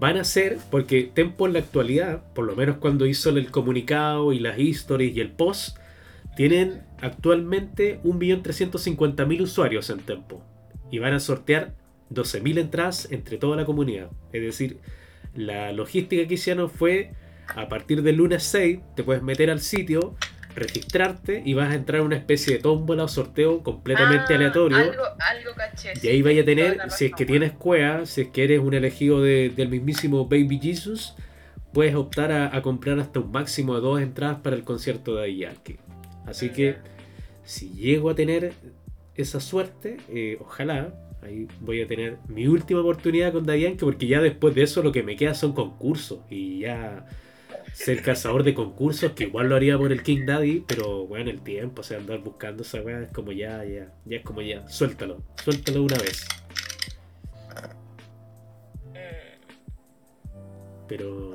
[0.00, 4.32] Van a ser, porque Tempo en la actualidad, por lo menos cuando hizo el comunicado
[4.32, 5.76] y las stories y el post,
[6.36, 10.42] tienen actualmente 1.350.000 usuarios en Tempo.
[10.90, 11.74] Y van a sortear
[12.10, 14.10] 12.000 entradas entre toda la comunidad.
[14.32, 14.78] Es decir,
[15.34, 17.12] la logística que hicieron fue,
[17.54, 20.16] a partir del lunes 6, te puedes meter al sitio,
[20.54, 24.76] registrarte y vas a entrar a una especie de tómbola o sorteo completamente Ah, aleatorio.
[24.78, 25.92] Algo, algo caché.
[26.02, 28.74] Y ahí vaya a tener, si es que tienes cueva, si es que eres un
[28.74, 31.14] elegido de- del mismísimo Baby Jesus,
[31.72, 35.36] puedes optar a, a comprar hasta un máximo de dos entradas para el concierto de
[35.36, 35.78] Yankee.
[36.26, 36.76] Así que
[37.44, 38.52] si llego a tener
[39.14, 44.20] esa suerte, eh, ojalá, ahí voy a tener mi última oportunidad con Dayanke, porque ya
[44.20, 46.20] después de eso lo que me queda son concursos.
[46.30, 47.06] Y ya
[47.72, 51.40] ser cazador de concursos, que igual lo haría por el King Daddy, pero bueno, el
[51.42, 54.66] tiempo, o sea, andar buscando esa weá es como ya, ya, ya es como ya,
[54.68, 56.26] suéltalo, suéltalo una vez.
[60.88, 61.34] Pero,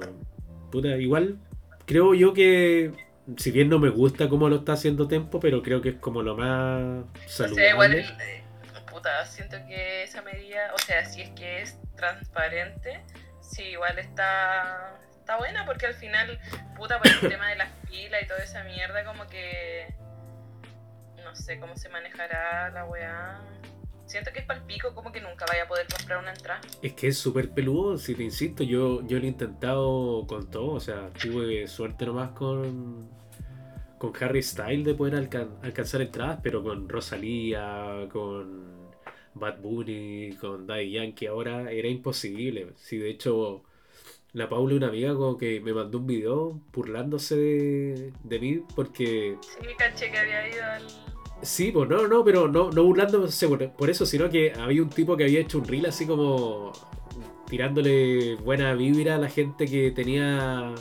[0.69, 1.39] puta, igual
[1.86, 2.91] creo yo que,
[3.38, 6.21] si bien no me gusta cómo lo está haciendo Tempo, pero creo que es como
[6.21, 7.52] lo más saludable.
[7.52, 8.43] O sea, igual, eh,
[8.91, 13.02] puta, siento que esa medida, o sea, si es que es transparente,
[13.41, 16.40] sí, igual está está buena porque al final,
[16.78, 19.88] puta, por el tema de las pilas y toda esa mierda, como que.
[21.24, 23.42] No sé cómo se manejará la weá.
[24.06, 26.62] Siento que es para el pico, como que nunca vaya a poder comprar una entrada.
[26.84, 30.74] Es que es súper peludo, si te insisto, yo, yo lo he intentado con todo,
[30.74, 33.10] o sea, tuve suerte nomás con,
[33.98, 38.92] con Harry Style de poder alcanzar entradas, pero con Rosalía, con
[39.34, 42.74] Bad Bunny, con Daddy Yankee ahora era imposible.
[42.76, 43.64] Si de hecho
[44.36, 49.38] la Paula, una amiga, como que me mandó un video burlándose de, mí porque.
[49.39, 50.84] Sí, caché que había ido al.
[51.41, 55.15] Sí, pues no, no, pero no, no burlándose por, eso, sino que había un tipo
[55.15, 56.74] que había hecho un reel así como
[57.50, 60.76] tirándole buena vibra a la gente que tenía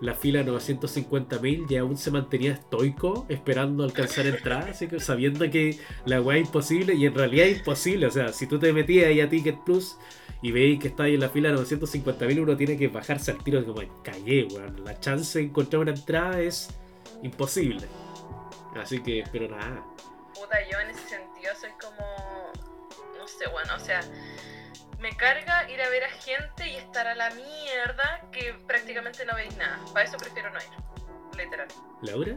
[0.00, 5.78] la fila 950.000 y aún se mantenía estoico esperando alcanzar entrada, así que sabiendo que
[6.04, 8.06] la weá es imposible y en realidad es imposible.
[8.06, 9.96] O sea, si tú te metías ahí a Ticket Plus
[10.40, 13.82] y veis que está en la fila 950.000, uno tiene que bajarse al tiro como
[14.02, 14.84] calle, weón.
[14.84, 16.68] La chance de encontrar una entrada es
[17.22, 17.86] imposible.
[18.76, 19.84] Así que, pero nada.
[20.34, 22.52] Puta, yo en ese sentido soy como.
[23.18, 24.00] No sé, bueno, o sea.
[24.98, 29.34] Me carga ir a ver a gente y estar a la mierda que prácticamente no
[29.34, 29.78] veis nada.
[29.92, 31.38] Para eso prefiero no ir.
[31.38, 31.68] Literal.
[32.02, 32.36] ¿Laura?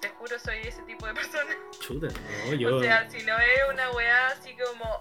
[0.00, 1.56] Te juro, soy ese tipo de persona.
[1.80, 2.08] Chuta,
[2.46, 2.76] no, yo.
[2.76, 5.00] O sea, si no es una weá así como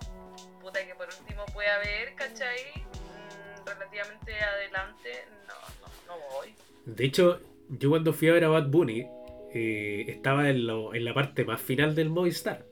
[0.61, 2.57] puta que por último pueda ver, ¿cachai?
[2.77, 6.53] Mm, relativamente adelante, no, no, no voy.
[6.85, 9.07] De hecho, yo cuando fui a ver a Bad Bunny,
[9.53, 12.65] eh, estaba en, lo, en la parte más final del Movistar.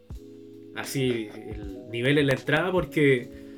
[0.75, 3.48] Así, el nivel en la entrada, porque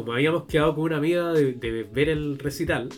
[0.00, 2.88] como habíamos quedado con una amiga de, de ver el recital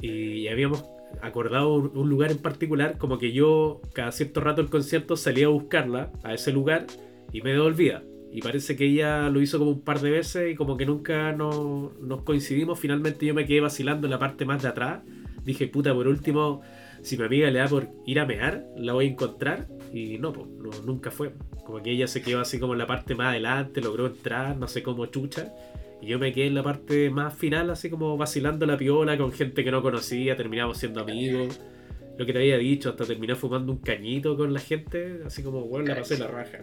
[0.00, 0.84] y habíamos
[1.22, 5.46] acordado un, un, lugar en particular, como que yo cada cierto rato el concierto salía
[5.46, 6.86] a buscarla a ese lugar
[7.32, 8.02] y me devolvía.
[8.32, 11.32] Y parece que ella lo hizo como un par de veces y como que nunca
[11.32, 11.92] nos,
[12.24, 12.78] coincidimos.
[12.78, 15.02] Finalmente yo me quedé vacilando en la parte más de atrás.
[15.44, 16.60] Dije, puta, por último,
[17.02, 19.66] si mi amiga le da por ir a mear, la voy a encontrar.
[19.92, 20.46] Y no, pues,
[20.84, 21.32] nunca fue.
[21.64, 24.68] Como que ella se quedó así como en la parte más adelante, logró entrar, no
[24.68, 25.52] sé cómo chucha.
[26.02, 29.32] Y yo me quedé en la parte más final, así como vacilando la piola con
[29.32, 31.60] gente que no conocía, terminamos siendo amigos.
[32.18, 35.66] Lo que te había dicho, hasta terminé fumando un cañito con la gente, así como,
[35.66, 36.58] bueno, la pasé la raja.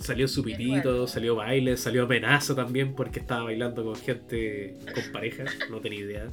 [0.00, 5.44] Salió su pitito, salió baile, salió amenaza también porque estaba bailando con gente, con pareja,
[5.70, 6.28] no tenía idea.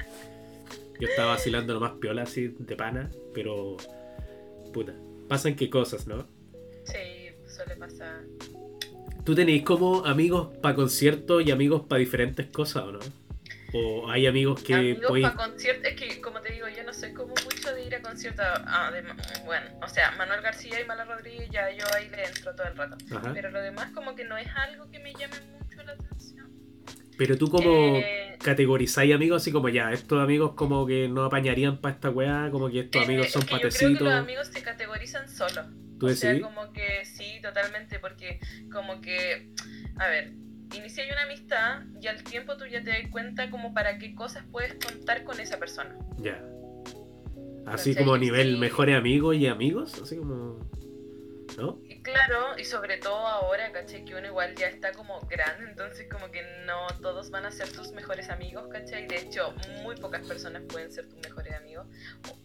[1.00, 3.76] Yo estaba vacilando nomás piola así de pana, pero
[4.72, 4.94] puta,
[5.28, 6.28] pasan qué cosas, ¿no?
[6.84, 8.24] Sí, suele pasar.
[9.24, 12.98] ¿Tú tenéis como amigos para conciertos y amigos para diferentes cosas o no?
[13.72, 14.74] ¿O hay amigos que...
[14.74, 17.94] Amigos para conciertos, es que como te digo, yo no soy como mucho de ir
[17.94, 18.44] a conciertos.
[18.66, 18.90] Ah,
[19.44, 22.76] bueno, o sea, Manuel García y Mala Rodríguez ya yo ahí le entro todo el
[22.76, 22.96] rato.
[23.32, 26.50] Pero lo demás como que no es algo que me llame mucho la atención.
[27.16, 31.80] Pero tú como eh, categorizáis amigos así como ya, estos amigos como que no apañarían
[31.80, 33.80] para esta weá, como que estos amigos son patecitos.
[33.80, 35.66] Yo creo que los amigos se categorizan solos.
[36.02, 38.40] ¿Tú o sea, como que sí, totalmente, porque
[38.72, 39.52] como que,
[39.96, 40.32] a ver,
[40.76, 44.44] inicié una amistad y al tiempo tú ya te das cuenta como para qué cosas
[44.50, 45.96] puedes contar con esa persona.
[46.18, 46.44] Ya.
[47.66, 50.58] Así como a nivel mejores amigos y amigos, así como...
[51.56, 51.78] ¿No?
[52.02, 54.04] Claro, y sobre todo ahora, ¿cachai?
[54.04, 57.70] Que uno igual ya está como grande, entonces como que no todos van a ser
[57.72, 59.06] tus mejores amigos, ¿cachai?
[59.06, 61.86] De hecho, muy pocas personas pueden ser tus mejores amigos,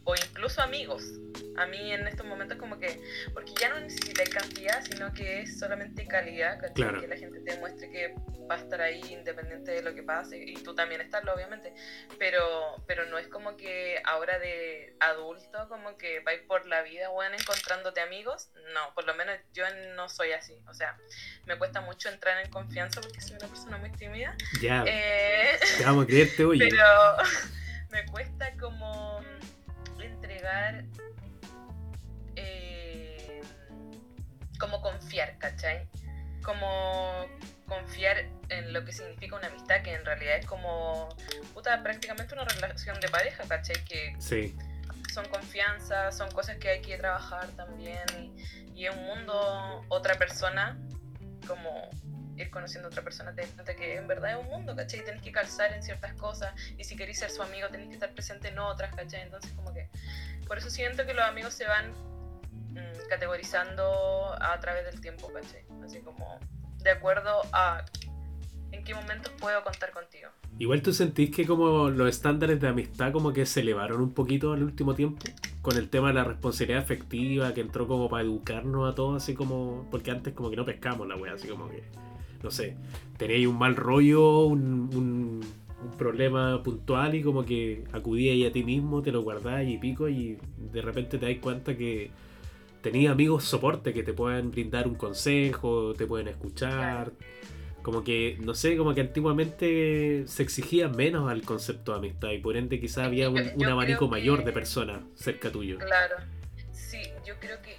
[0.04, 1.04] o, incluso amigos.
[1.58, 3.02] A mí en estos momentos como que,
[3.34, 7.00] porque ya no necesitas cantidad, sino que es solamente calidad, ¿cachai?
[7.00, 8.16] Que la gente te demuestre que
[8.50, 11.74] va a estar ahí independiente de lo que pase, y tú también estarlo, obviamente,
[12.18, 17.10] pero, pero no es como que ahora de adulto, como que vais por la vida,
[17.10, 20.54] bueno, encontrándote amigos, no, por lo menos yo no soy así.
[20.68, 20.98] O sea,
[21.46, 24.36] me cuesta mucho entrar en confianza porque soy una persona muy tímida.
[24.62, 24.84] Ya.
[24.88, 26.68] Eh, te vamos a creerte, oye.
[26.70, 26.86] Pero
[27.90, 29.22] me cuesta como
[30.00, 30.86] entregar.
[32.36, 33.42] Eh,
[34.60, 35.88] como confiar, ¿cachai?
[36.44, 37.26] Como
[37.68, 41.10] confiar en lo que significa una amistad, que en realidad es como,
[41.54, 43.84] puta, prácticamente una relación de pareja, ¿cachai?
[43.84, 44.56] Que sí
[45.18, 48.06] son confianza, son cosas que hay que trabajar también.
[48.76, 50.78] Y, en un mundo, otra persona,
[51.48, 51.90] como
[52.36, 55.00] ir conociendo a otra persona, te das cuenta que en verdad es un mundo, ¿cachai?
[55.00, 56.54] Y tenés que calzar en ciertas cosas.
[56.78, 59.22] Y si querés ser su amigo, tenés que estar presente en otras, ¿cachai?
[59.22, 59.90] Entonces, como que.
[60.48, 65.66] Por eso siento que los amigos se van mm, categorizando a través del tiempo, ¿cachai?
[65.84, 66.40] Así como
[66.84, 67.84] de acuerdo a
[68.72, 70.30] en qué momentos puedo contar contigo.
[70.60, 74.56] Igual tú sentís que como los estándares de amistad como que se elevaron un poquito
[74.56, 75.24] el último tiempo
[75.62, 79.36] con el tema de la responsabilidad afectiva que entró como para educarnos a todos así
[79.36, 81.84] como porque antes como que no pescamos la wea así como que
[82.42, 82.76] no sé
[83.18, 85.42] tenéis un mal rollo un, un,
[85.98, 90.38] problema puntual y como que acudíais a ti mismo te lo guardáis y pico y
[90.72, 92.12] de repente te das cuenta que
[92.82, 97.14] tenías amigos soporte que te pueden brindar un consejo te pueden escuchar
[97.88, 102.40] como que, no sé, como que antiguamente se exigía menos al concepto de amistad y
[102.40, 105.78] por ende quizás había un, abanico mayor de personas cerca tuyo.
[105.78, 106.18] Claro,
[106.74, 107.78] sí, yo creo que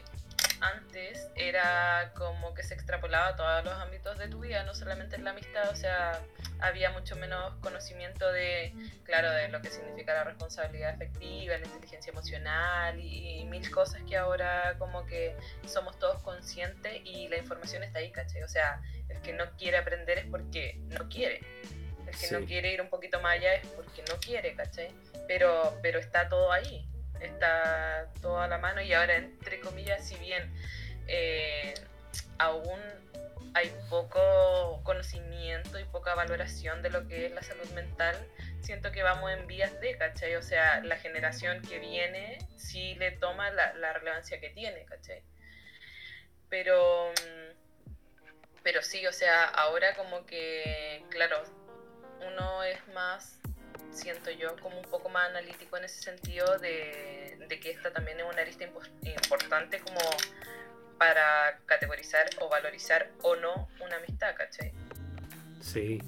[0.62, 5.16] antes era como que se extrapolaba a todos los ámbitos de tu vida, no solamente
[5.16, 6.22] en la amistad, o sea,
[6.60, 8.72] había mucho menos conocimiento de,
[9.04, 14.16] claro, de lo que significa la responsabilidad efectiva, la inteligencia emocional y, mil cosas que
[14.16, 15.34] ahora como que
[15.66, 18.42] somos todos conscientes y la información está ahí, ¿cachai?
[18.42, 21.40] O sea, el que no quiere aprender es porque no quiere.
[22.06, 24.90] El que no quiere ir un poquito más allá es porque no quiere, ¿cachai?
[25.26, 26.86] Pero, pero está todo ahí
[27.20, 30.52] está todo a la mano y ahora, entre comillas, si bien
[31.06, 31.74] eh,
[32.38, 32.80] aún
[33.58, 38.16] hay poco conocimiento y poca valoración de lo que es la salud mental,
[38.60, 40.36] siento que vamos en vías de, ¿cachai?
[40.36, 45.22] O sea, la generación que viene sí le toma la, la relevancia que tiene, ¿cachai?
[46.48, 47.12] Pero,
[48.62, 51.42] pero sí, o sea, ahora como que, claro,
[52.20, 53.40] uno es más
[53.90, 58.26] siento yo, como un poco más analítico en ese sentido de, que esta también es
[58.30, 60.00] una lista importante como
[60.98, 64.72] para categorizar o valorizar o no una amistad, ¿cachai?
[65.60, 66.00] Sí,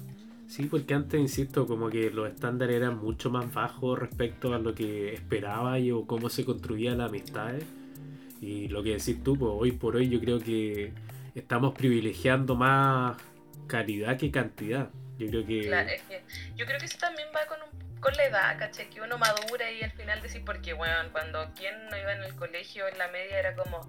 [0.47, 4.75] sí, porque antes, insisto, como que los estándares eran mucho más bajos respecto a lo
[4.75, 7.55] que esperaba y o cómo se construía la amistad.
[8.41, 10.93] Y lo que decís tú, pues hoy por hoy yo creo que
[11.35, 13.17] estamos privilegiando más
[13.67, 14.89] calidad que cantidad.
[15.17, 15.61] Yo creo que...
[15.67, 16.23] Claro, es que
[16.55, 17.59] yo creo que eso también va con,
[18.01, 18.89] con la edad, ¿caché?
[18.89, 22.35] Que uno madura y al final decir, porque, bueno, cuando quien no iba en el
[22.35, 23.79] colegio, en la media, era como,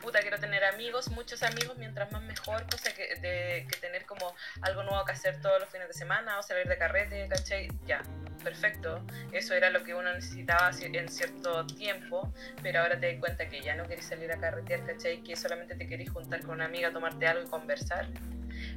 [0.00, 4.34] puta, quiero tener amigos, muchos amigos, mientras más mejor, cosa que, de, que tener como
[4.62, 7.68] algo nuevo que hacer todos los fines de semana o salir de carrete, ¿cachai?
[7.84, 8.02] Ya,
[8.42, 9.04] perfecto.
[9.32, 13.60] Eso era lo que uno necesitaba en cierto tiempo, pero ahora te das cuenta que
[13.60, 15.22] ya no querés salir a carretear, ¿cachai?
[15.22, 18.06] Que solamente te querés juntar con una amiga, tomarte algo y conversar.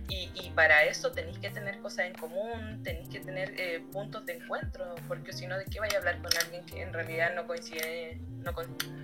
[0.09, 4.33] Y, para eso tenéis que tener cosas en común, tenéis que tener eh, puntos de
[4.33, 7.47] encuentro, porque si no, ¿de qué vaya a hablar con alguien que en realidad no
[7.47, 8.51] coincide, no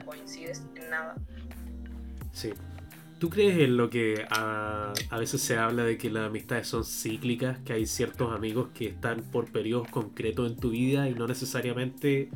[0.05, 1.15] coincides en nada?
[2.33, 2.53] Sí.
[3.19, 6.83] ¿Tú crees en lo que a, a, veces se habla de que las amistades son
[6.83, 11.25] cíclicas, que hay ciertos amigos que están por periodos concretos en tu vida y no
[11.25, 12.29] necesariamente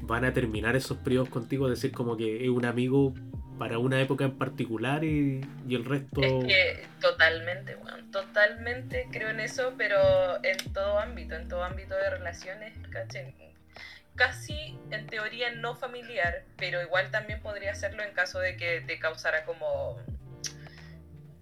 [0.00, 1.68] van a terminar esos periodos contigo?
[1.68, 3.14] Es decir, como que es un amigo
[3.58, 6.22] para una época en particular y, el resto...
[6.22, 11.94] Es que totalmente, bueno, totalmente creo en eso, pero en todo ámbito, en todo ámbito
[11.94, 12.72] de relaciones,
[14.16, 19.00] Casi en teoría no familiar, pero igual también podría hacerlo en caso de que te
[19.00, 19.98] causara como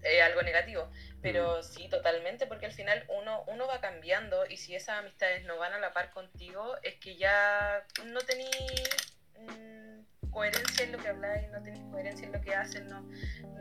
[0.01, 0.89] eh, algo negativo.
[1.21, 1.63] Pero mm.
[1.63, 5.73] sí, totalmente, porque al final uno, uno va cambiando y si esas amistades no van
[5.73, 8.49] a la par contigo, es que ya no tenéis...
[9.37, 9.72] Mm,
[10.33, 13.01] coherencia en lo que habláis, no tenéis coherencia en lo que hacen, no,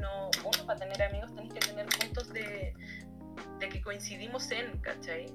[0.01, 2.75] no, uno para tener amigos tenéis que tener puntos de,
[3.59, 5.27] de que coincidimos en, ¿cachai?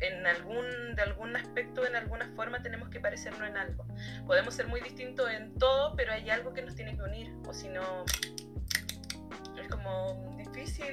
[0.00, 3.86] En algún, de algún aspecto, en alguna forma tenemos que parecernos en algo.
[4.26, 7.54] Podemos ser muy distintos en todo, pero hay algo que nos tiene que unir, o
[7.54, 8.04] si no,
[9.58, 10.84] es como difícil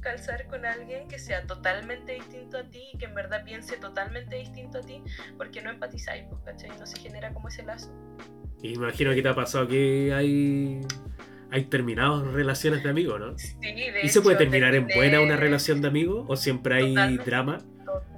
[0.00, 4.36] calzar con alguien que sea totalmente distinto a ti y que en verdad piense totalmente
[4.36, 5.02] distinto a ti,
[5.38, 6.70] porque no empatizáis, pues, ¿cachai?
[6.78, 7.90] No se genera como ese lazo.
[8.72, 10.80] Imagino que te ha pasado que hay,
[11.50, 13.38] hay terminado relaciones de amigos, ¿no?
[13.38, 17.18] Sí, de ¿Y se puede terminar en buena una relación de amigos o siempre hay
[17.18, 17.58] drama?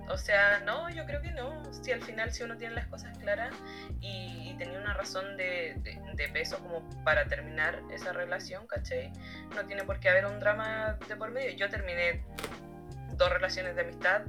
[0.08, 1.62] O sea, no, yo creo que no.
[1.72, 3.54] Si al final, si uno tiene las cosas claras
[4.00, 5.76] y, tenía una razón de,
[6.14, 9.12] de, peso como para terminar esa relación, ¿cachai?
[9.54, 11.54] No tiene por qué haber un drama de por medio.
[11.58, 12.24] Yo terminé
[13.18, 14.22] dos relaciones de amistad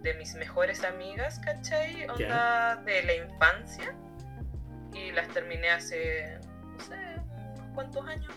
[0.00, 2.08] de mis mejores amigas, ¿cachai?
[2.08, 3.94] Onda de la infancia
[4.94, 6.94] y las terminé hace, no sé,
[7.56, 8.32] unos cuantos años,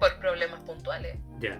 [0.00, 1.16] por problemas puntuales.
[1.38, 1.58] Ya.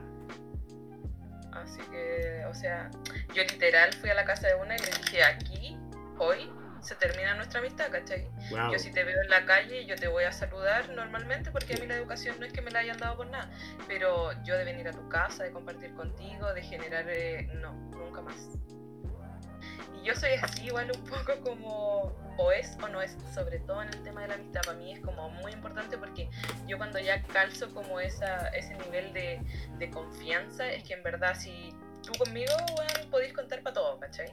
[1.53, 2.91] Así que, o sea,
[3.33, 5.79] yo literal fui a la casa de una y le dije, aquí,
[6.19, 8.29] hoy, se termina nuestra amistad, ¿cachai?
[8.51, 8.73] Wow.
[8.73, 11.79] Yo si te veo en la calle, yo te voy a saludar normalmente porque a
[11.79, 13.51] mí la educación no es que me la hayan dado por nada,
[13.89, 17.07] pero yo de venir a tu casa, de compartir contigo, de generar...
[17.09, 18.51] eh, no, nunca más.
[20.01, 23.83] Y yo soy así igual un poco como o es o no es, sobre todo
[23.83, 26.29] en el tema de la amistad, para mí es como muy importante porque
[26.67, 29.41] yo cuando ya calzo como esa, ese nivel de,
[29.79, 31.73] de confianza, es que en verdad si
[32.03, 34.33] tú conmigo, bueno, podéis contar para todo, ¿cachai?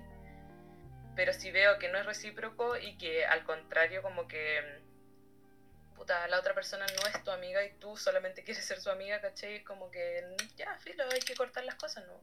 [1.16, 4.82] Pero si veo que no es recíproco y que al contrario como que
[6.02, 9.22] puta, la otra persona no es tu amiga y tú solamente quieres ser su amiga,
[9.22, 9.64] ¿cachai?
[9.64, 12.20] Como que ya, filo, hay que cortar las cosas, ¿no?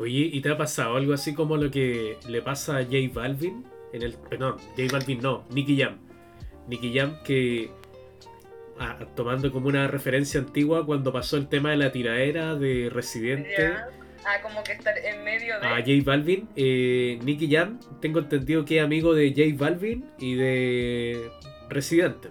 [0.00, 3.66] Oye, ¿y te ha pasado algo así como lo que le pasa a J Balvin?
[3.92, 5.98] En el, perdón, J Balvin no, Nicky Jam.
[6.68, 7.70] Nicky Jam que,
[8.78, 13.50] ah, tomando como una referencia antigua, cuando pasó el tema de la tiraera de Residente
[13.58, 13.88] Ya.
[14.24, 15.66] Ah, como que estar en medio de...
[15.66, 20.34] a J Balvin, eh, Nicky Jam, tengo entendido que es amigo de J Balvin y
[20.34, 21.30] de
[21.68, 22.30] Residente.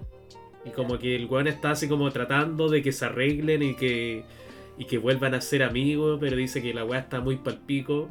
[0.66, 4.24] Y como que el weón está así como tratando de que se arreglen y que,
[4.80, 8.08] y que vuelvan a ser amigos, pero dice que la weá está muy palpico.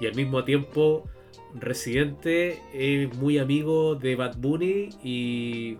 [0.00, 1.10] Y al mismo tiempo,
[1.52, 5.76] Residente es muy amigo de Bad Bunny y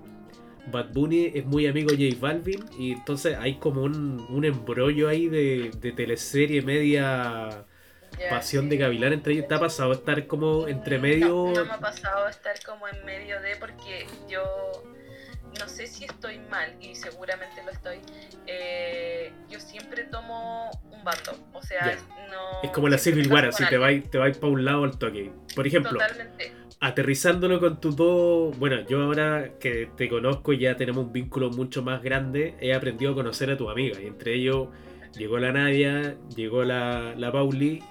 [0.66, 2.64] Bad Bunny es muy amigo de J Balvin.
[2.76, 7.64] Y entonces hay como un, un embrollo ahí de, de teleserie media
[8.28, 8.70] pasión sí.
[8.70, 9.48] de Gavilán entre ellos.
[9.48, 11.28] ¿Te ha pasado estar como entre medio?
[11.28, 14.42] No, no me ha pasado estar como en medio de porque yo
[15.62, 17.98] no sé si estoy mal y seguramente lo estoy.
[18.46, 21.96] eh, yo siempre tomo un bando, o sea,
[22.30, 22.62] no.
[22.62, 25.30] Es como la Civil War, con te vais te vais para un lado al toque.
[25.54, 26.52] Por ejemplo, Totalmente.
[26.80, 28.50] aterrizándolo con tu todo.
[28.52, 32.74] Bueno, yo ahora que te conozco y ya tenemos un vínculo mucho más grande, he
[32.74, 34.00] aprendido a conocer a tu amiga.
[34.00, 34.68] Y entre ellos
[35.16, 37.82] llegó la Nadia, llegó la, la Pauli,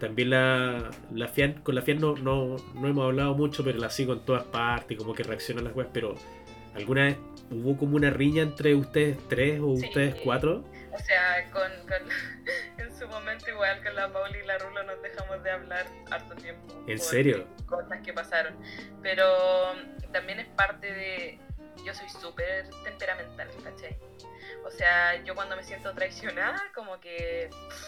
[0.00, 1.54] también la, la Fian.
[1.62, 4.98] Con la Fian no, no, no hemos hablado mucho, pero la sigo en todas partes,
[4.98, 5.90] como que reacciona a las webs.
[5.92, 6.14] Pero
[6.78, 7.16] alguna vez
[7.50, 9.86] hubo como una riña entre ustedes tres o Sí.
[9.86, 10.64] ustedes cuatro.
[10.92, 12.08] O sea, con, con-
[12.78, 16.34] en su momento igual con la Pauli y la Rulo nos dejamos de hablar harto
[16.34, 16.84] tiempo.
[16.86, 17.46] ¿En serio?
[17.66, 18.56] Cosas que pasaron.
[19.02, 19.26] Pero
[20.12, 21.38] también es parte de...
[21.84, 23.96] Yo soy súper temperamental, ¿cachai?
[24.66, 27.48] O sea, yo cuando me siento traicionada, como que...
[27.50, 27.86] pff,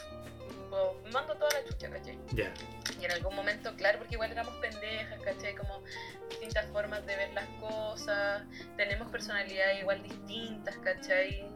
[1.13, 2.19] mando toda la chucha, ¿cachai?
[2.33, 2.53] Ya.
[3.01, 5.55] Y en algún momento, claro, porque igual éramos pendejas, ¿cachai?
[5.55, 5.83] Como
[6.29, 8.43] distintas formas de ver las cosas,
[8.77, 11.49] tenemos personalidades igual distintas, ¿cachai?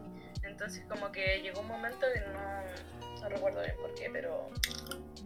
[0.43, 4.49] Entonces como que llegó un momento que no, no recuerdo bien por qué, pero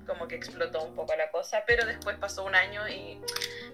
[0.07, 3.21] como que explotó un poco la cosa, pero después pasó un año y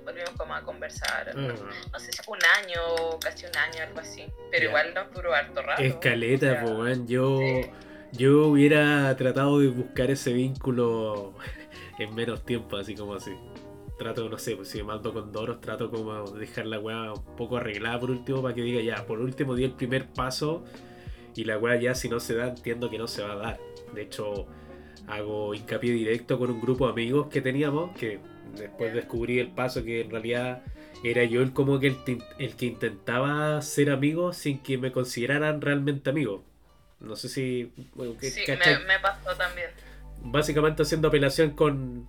[0.03, 1.29] volvimos como a conversar.
[1.29, 1.53] Ah.
[1.93, 4.69] No sé si fue un año o casi un año, algo así, pero Ya.
[4.69, 5.81] igual nos duró harto rato.
[5.81, 6.95] Escaleta, o sea.
[7.05, 7.71] Yo, sí.
[8.17, 11.33] Yo hubiera tratado de buscar ese vínculo
[11.99, 13.31] en menos tiempo, así como así.
[13.97, 17.13] Trato, no sé, pues si me mando con Doros, trato como de dejar la weá
[17.13, 20.65] un poco arreglada por último para que diga ya, por último di el primer paso
[21.33, 23.59] y la weá ya si no se da, entiendo que no se va a dar.
[23.93, 24.47] De hecho,
[25.07, 28.19] hago hincapié directo con un grupo de amigos que teníamos, que
[28.57, 30.63] después descubrí el paso que en realidad
[31.03, 31.97] era yo el como que el,
[32.37, 36.43] el que intentaba ser amigo sin que me consideraran realmente amigo.
[36.99, 37.71] No sé si...
[37.93, 39.69] bueno, Sí, me, me pasó también.
[40.23, 42.07] Básicamente haciendo apelación con,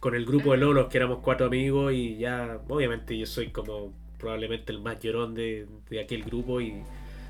[0.00, 0.58] con el grupo de.
[0.58, 5.34] Lolos, que éramos cuatro amigos y ya, obviamente yo soy como probablemente el más llorón
[5.34, 6.82] de, de aquel grupo y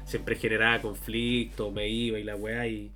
[0.05, 2.93] siempre generaba conflicto, me iba y la weá y,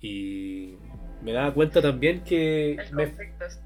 [0.00, 0.76] y
[1.22, 3.12] me daba cuenta también que me,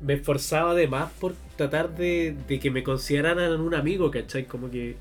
[0.00, 4.46] me esforzaba de más por tratar de, de que me consideraran un amigo, ¿cachai?
[4.46, 4.96] Como que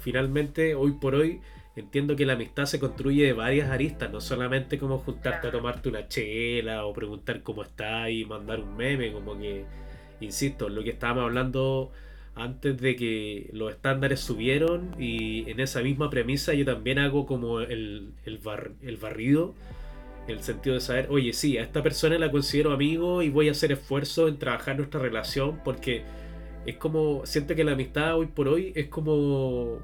[0.00, 1.40] finalmente, hoy por hoy,
[1.76, 5.88] entiendo que la amistad se construye de varias aristas, no solamente como juntarte a tomarte
[5.88, 9.64] una chela o preguntar cómo está y mandar un meme, como que,
[10.20, 11.90] insisto, lo que estábamos hablando
[12.34, 17.60] antes de que los estándares subieron y en esa misma premisa yo también hago como
[17.60, 19.54] el, el, bar- el barrido
[20.28, 23.48] en el sentido de saber, oye, sí, a esta persona la considero amigo y voy
[23.48, 26.04] a hacer esfuerzo en trabajar nuestra relación porque
[26.64, 29.80] es como, siento que la amistad hoy por hoy es como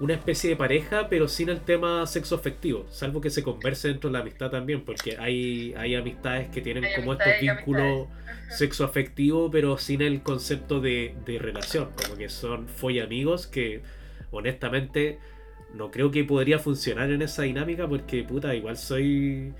[0.00, 4.08] una especie de pareja, pero sin el tema sexo afectivo, salvo que se converse dentro
[4.10, 8.08] de la amistad también, porque hay, hay amistades que tienen Hay como estos vínculos
[8.48, 13.82] sexo afectivo, pero sin el concepto de, de relación, como que son folla amigos que
[14.30, 15.18] honestamente
[15.74, 19.54] no creo que podría funcionar en esa dinámica porque puta, igual soy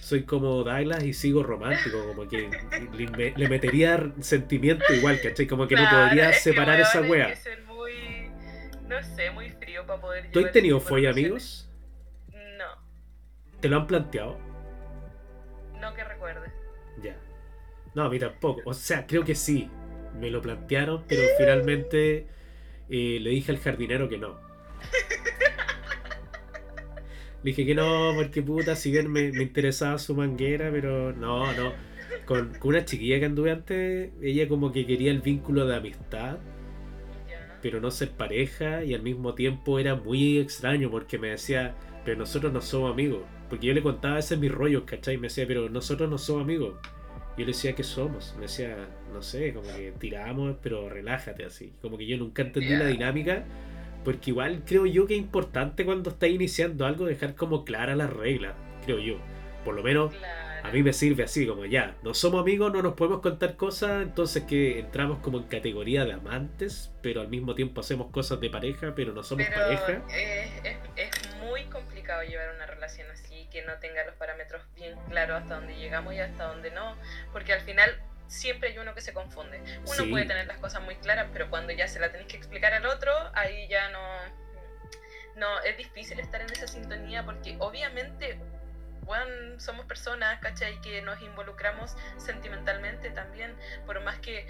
[0.00, 2.50] soy como Douglas y sigo romántico, como que
[2.92, 5.46] le, me- le metería sentimiento igual, ¿cachai?
[5.46, 7.34] Como que no Claro, podría es que, separar esa wea.
[8.88, 11.70] No sé, muy frío para poder ¿Tú has tenido folla amigos?
[12.32, 14.38] No, ¿Te lo han planteado?
[15.80, 16.50] no que recuerde.
[17.02, 17.16] Ya.
[17.94, 18.62] No, a mí tampoco.
[18.64, 19.68] O sea, creo que sí.
[20.18, 22.26] me lo plantearon, pero finalmente
[22.88, 24.38] eh, le dije al jardinero que no.
[27.42, 31.74] Le dije que no, porque puta, si bien me, interesaba su manguera, pero no, no.
[32.24, 36.38] Con, una chiquilla que anduve antes, ella como que quería el vínculo de amistad,
[37.64, 42.18] pero no ser pareja, y al mismo tiempo era muy extraño porque me decía, pero
[42.18, 43.22] nosotros no somos amigos.
[43.48, 45.14] Porque yo le contaba ese mis rollos, ¿cachai?
[45.14, 46.74] Y me decía, pero nosotros no somos amigos.
[47.38, 48.34] Yo le decía, ¿qué somos?
[48.36, 48.76] Me decía,
[49.14, 51.72] no sé, como que tiramos, pero relájate así.
[51.80, 53.44] Como que yo nunca entendí la dinámica,
[54.04, 58.12] porque igual creo yo que es importante cuando estás iniciando algo dejar como claras las
[58.12, 58.52] reglas,
[58.84, 59.16] creo yo.
[59.64, 60.12] Por lo menos
[60.64, 64.02] a mí me sirve así, como ya, no somos amigos, no nos podemos contar cosas,
[64.02, 68.48] entonces que entramos como en categoría de amantes, pero al mismo tiempo hacemos cosas de
[68.48, 70.02] pareja, pero no somos pareja.
[70.08, 75.42] es, es muy complicado llevar una relación así que no tenga los parámetros bien claros
[75.42, 76.96] hasta dónde llegamos y hasta dónde no,
[77.30, 77.90] porque al final
[78.26, 79.62] siempre hay uno que se confunde.
[79.86, 82.72] Uno puede tener las cosas muy claras, pero cuando ya se la tenéis que explicar
[82.72, 84.00] al otro, ahí ya no,
[85.36, 88.38] no, es difícil estar en esa sintonía porque obviamente
[89.04, 90.80] bueno, somos personas, ¿cachai?
[90.80, 93.54] Que nos involucramos sentimentalmente también,
[93.86, 94.46] por más que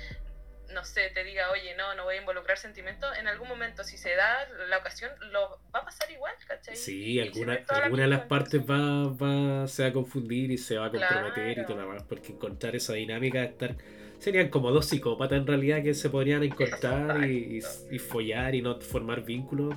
[0.72, 3.96] no sé, te diga, oye, no, no voy a involucrar sentimientos, en algún momento, si
[3.96, 6.76] se da la ocasión, lo va a pasar igual, ¿cachai?
[6.76, 10.86] Sí, alguna, alguna de las partes va, va, se va a confundir y se va
[10.86, 13.76] a comprometer y todo lo demás, porque encontrar esa dinámica de estar.
[14.18, 18.80] Serían como dos psicópatas en realidad que se podrían encontrar y, y, follar y no
[18.80, 19.74] formar vínculos,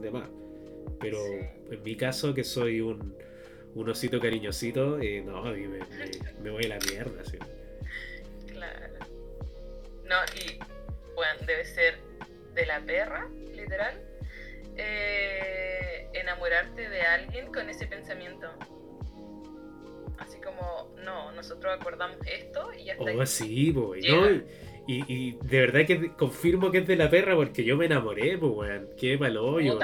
[0.00, 0.28] demás.
[1.00, 1.18] Pero
[1.70, 3.16] en mi caso, que soy un,
[3.74, 5.80] un osito cariñosito, eh, no, a mí me,
[6.42, 7.38] me, voy a la mierda, ¿sí?
[10.04, 10.58] No, y
[11.14, 11.98] bueno, debe ser
[12.54, 14.00] de la perra, literal.
[14.76, 18.48] Eh, enamorarte de alguien con ese pensamiento.
[20.18, 23.12] Así como, no, nosotros acordamos esto y ya está.
[23.12, 24.00] Oh, sí, boy.
[24.86, 28.38] y, y, de verdad que confirmo que es de la perra porque yo me enamoré,
[28.38, 28.88] pues, weón.
[28.96, 29.78] Qué hoyo.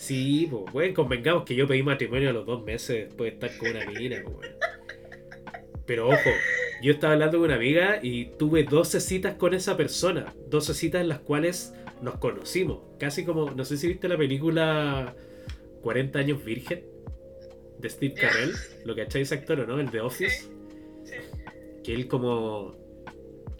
[0.00, 3.58] Sí, pues, weón, convengamos que yo pedí matrimonio a los dos meses después de estar
[3.58, 4.48] con una mina, pues,
[5.84, 6.30] Pero ojo,
[6.80, 10.34] yo estaba hablando con una amiga y tuve 12 citas con esa persona.
[10.48, 12.78] 12 citas en las cuales nos conocimos.
[12.98, 15.14] Casi como, no sé si viste la película
[15.82, 16.82] 40 años virgen
[17.78, 18.54] de Steve Carell.
[18.86, 20.48] Lo que ese actor o no, el de Office.
[21.84, 22.74] Que él como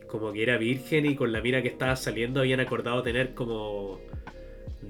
[0.07, 4.01] como que era virgen y con la mira que estaba saliendo habían acordado tener como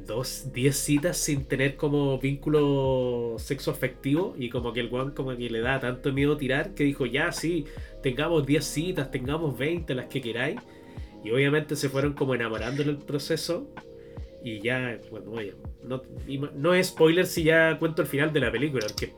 [0.07, 5.37] dos, diez citas sin tener como vínculo sexo afectivo y como que el guan como
[5.37, 7.67] que le da tanto miedo tirar que dijo ya sí,
[8.03, 10.61] tengamos 10 citas, tengamos 20, las que queráis.
[11.23, 13.69] Y obviamente se fueron como enamorando en el proceso.
[14.43, 16.03] Y ya, bueno, oye, no,
[16.55, 19.13] no es spoiler si ya cuento el final de la película, porque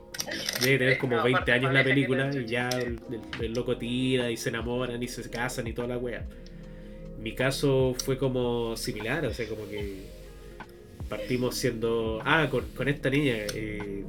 [0.61, 5.01] debe tener como 20 años la película y ya el, loco tira y se enamoran
[5.01, 6.27] y se casan y toda la wea.
[7.17, 10.01] Mi caso fue como similar, o sea, como que
[11.17, 12.19] partimos siendo.
[12.25, 13.35] Ah, con, esta niña.
[13.53, 14.03] Eh,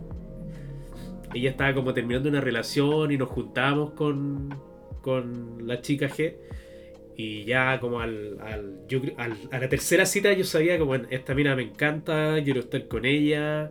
[1.34, 4.54] ella estaba como terminando una relación y nos juntamos con,
[5.02, 6.36] con la chica G.
[7.16, 12.42] Y ya como al, a la tercera cita yo sabía como esta mina me encanta,
[12.42, 13.70] quiero estar con ella.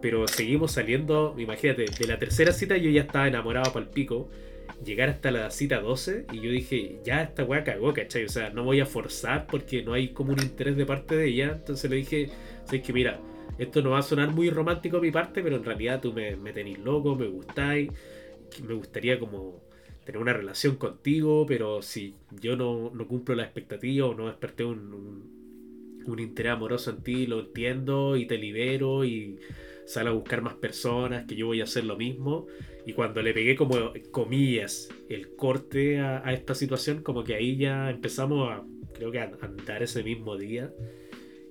[0.00, 4.28] Pero seguimos saliendo, imagínate, de la tercera cita yo ya estaba enamorado para el pico.
[4.84, 8.24] Llegar hasta la cita 12 y yo dije, ya esta weá cagó, ¿cachai?
[8.24, 11.28] O sea, no voy a forzar porque no hay como un interés de parte de
[11.28, 11.52] ella.
[11.52, 12.30] Entonces le dije,
[12.64, 13.20] ¿sabes que Mira,
[13.58, 16.36] esto no va a sonar muy romántico a mi parte, pero en realidad tú me,
[16.36, 17.90] me loco, me gustáis,
[18.66, 19.60] me gustaría como
[20.04, 24.64] tener una relación contigo, pero si yo no, no cumplo la expectativa o no desperté
[24.64, 25.30] un,
[26.06, 29.38] un, interés amoroso en ti, lo entiendo y te libero y
[29.86, 32.46] sale a buscar más personas, que yo voy a hacer lo mismo.
[32.84, 33.76] Y cuando le pegué como
[34.10, 39.20] comillas el corte a, a esta situación, como que ahí ya empezamos a, creo que
[39.20, 40.72] a andar ese mismo día.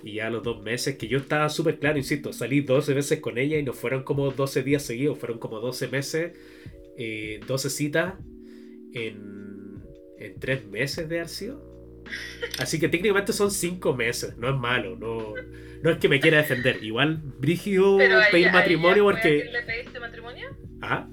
[0.03, 3.19] Y ya a los dos meses, que yo estaba súper claro, insisto, salí 12 veces
[3.19, 6.37] con ella y no fueron como 12 días seguidos, fueron como 12 meses,
[6.97, 8.15] eh, 12 citas
[8.93, 9.83] en,
[10.17, 11.29] en 3 meses de haber
[12.57, 15.35] Así que técnicamente son 5 meses, no es malo, no,
[15.83, 16.83] no es que me quiera defender.
[16.83, 17.97] Igual, Brigio
[18.31, 19.19] pedir matrimonio porque.
[19.19, 20.47] ¿A quién le pediste matrimonio?
[20.81, 21.07] ¿Ah?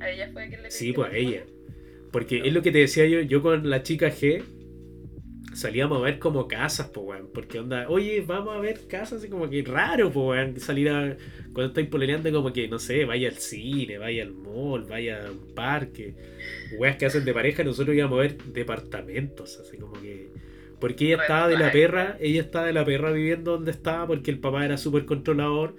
[0.00, 1.44] ¿A ella fue a quien le pediste Sí, pues a ella.
[2.10, 4.42] Porque es lo que te decía yo, yo con la chica G
[5.54, 7.28] salíamos a ver como casas, pues, weón.
[7.32, 10.60] Porque onda, oye, vamos a ver casas, así como que raro, pues, weón.
[10.60, 11.16] Salir a.
[11.52, 15.30] Cuando estáis polereando, como que, no sé, vaya al cine, vaya al mall, vaya a
[15.30, 16.14] un parque.
[16.78, 20.30] Weas que hacen de pareja, nosotros íbamos a ver departamentos, así como que.
[20.80, 24.32] Porque ella estaba de la perra, ella estaba de la perra viviendo donde estaba, porque
[24.32, 25.76] el papá era súper controlador.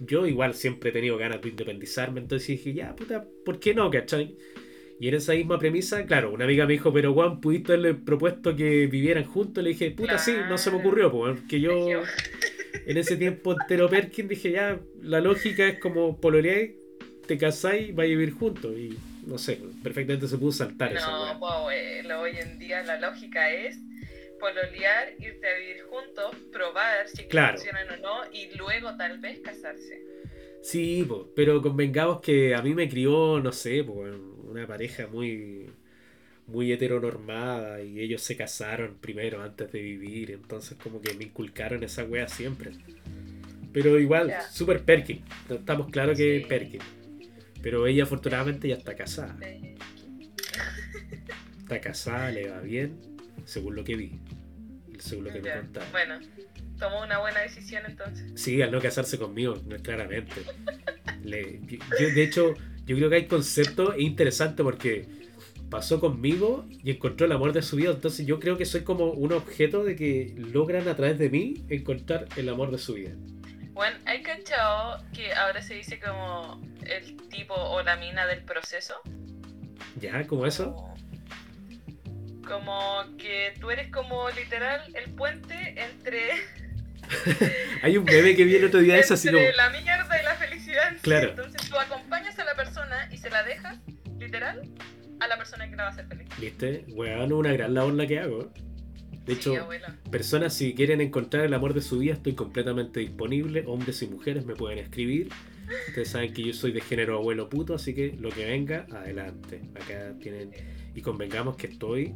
[0.00, 3.90] Yo igual siempre he tenido ganas de independizarme, entonces dije, ya, puta, ¿por qué no,
[3.90, 4.36] cachai?
[5.00, 8.54] Y en esa misma premisa, claro, una amiga me dijo, pero Juan, ¿pudiste haberle propuesto
[8.54, 9.62] que vivieran juntos?
[9.62, 11.88] Le dije, puta, sí, no se me ocurrió, porque yo
[12.86, 16.68] en ese tiempo entero Perkin dije, ya, la lógica es como pololear,
[17.26, 18.72] te casáis, vais a vivir juntos.
[18.76, 21.10] Y no sé, perfectamente se pudo saltar no, eso.
[21.10, 23.78] No, pues hoy en día la lógica es
[24.38, 30.02] pololear, irte a vivir juntos, probar si funcionan o no, y luego tal vez casarse.
[30.62, 33.84] Sí, pero convengamos que a mí me crió, no sé,
[34.54, 35.70] una pareja muy
[36.46, 41.82] muy heteronormada y ellos se casaron primero antes de vivir, entonces como que me inculcaron
[41.82, 42.72] esa wea siempre.
[43.72, 46.80] Pero igual, super Perkin, estamos claros que es Perkin.
[47.62, 49.36] Pero ella afortunadamente ya está casada.
[51.64, 53.00] Está casada, le va bien,
[53.46, 54.20] según lo que vi.
[54.98, 55.90] Según lo que me contaron.
[55.92, 56.20] Bueno,
[56.78, 58.30] tomó una buena decisión entonces.
[58.34, 60.42] Sí, al no casarse conmigo, claramente.
[61.22, 62.54] de hecho,
[62.86, 65.06] yo creo que hay conceptos interesantes porque
[65.70, 67.90] pasó conmigo y encontró el amor de su vida.
[67.90, 71.64] Entonces yo creo que soy como un objeto de que logran a través de mí
[71.68, 73.12] encontrar el amor de su vida.
[73.72, 78.94] Bueno, hay cachado que ahora se dice como el tipo o la mina del proceso.
[80.00, 80.26] ¿Ya?
[80.26, 80.94] ¿Como eso?
[82.46, 86.34] Como, que tú eres como literal el puente entre...
[87.82, 89.40] hay un bebé que viene otro día es así como...
[89.56, 90.96] la mierda y la felicidad.
[91.02, 91.30] Claro.
[91.30, 93.78] Entonces tú acompañas a la persona y se la dejas,
[94.18, 94.62] literal,
[95.20, 96.28] a la persona que la va a hacer feliz.
[96.38, 96.84] ¿Viste?
[96.88, 98.52] Weón, una gran labor la que hago.
[99.26, 99.54] De hecho,
[100.10, 103.64] personas si quieren encontrar el amor de su vida, estoy completamente disponible.
[103.66, 105.30] Hombres y mujeres me pueden escribir.
[105.88, 109.62] Ustedes saben que yo soy de género abuelo puto, así que lo que venga, adelante.
[109.74, 110.50] Acá tienen.
[110.94, 112.12] Y convengamos que estoy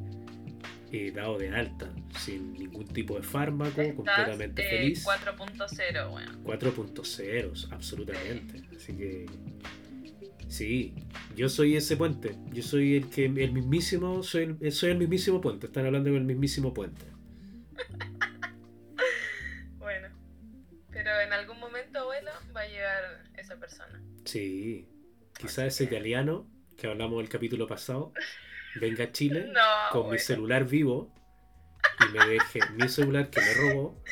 [0.93, 5.07] eh, dado de alta, sin ningún tipo de fármaco, completamente eh, feliz.
[5.07, 6.45] 4.0, weón.
[6.45, 8.63] 4.0, absolutamente.
[8.77, 9.27] Así que
[10.49, 10.95] Sí,
[11.37, 12.35] yo soy ese puente.
[12.53, 15.67] Yo soy el que el mismísimo, soy el, soy el mismísimo puente.
[15.67, 17.05] Están hablando del mismísimo puente.
[19.77, 20.09] bueno,
[20.91, 24.03] pero en algún momento, bueno, va a llegar esa persona.
[24.25, 24.89] Sí,
[25.39, 28.13] quizás ese italiano que hablamos el capítulo pasado
[28.77, 29.53] venga a Chile
[29.91, 31.11] con mi celular vivo
[32.01, 34.03] y me deje mi celular que me robó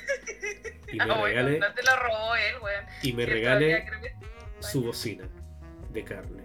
[0.92, 1.58] y me ah, regale.
[1.58, 2.54] no te lo robó él,
[3.02, 3.86] Y me regale
[4.60, 5.28] su bocina
[5.90, 6.44] de carne.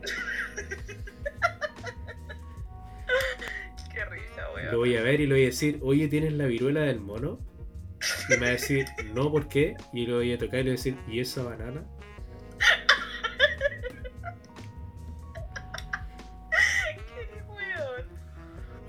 [3.94, 4.72] Qué risa, weón.
[4.72, 7.40] Lo voy a ver y le voy a decir, oye, ¿tienes la viruela del mono?
[8.30, 9.76] Y me va a decir, no, ¿por qué?
[9.94, 11.86] Y lo voy a tocar y le voy a decir, ¿y esa banana?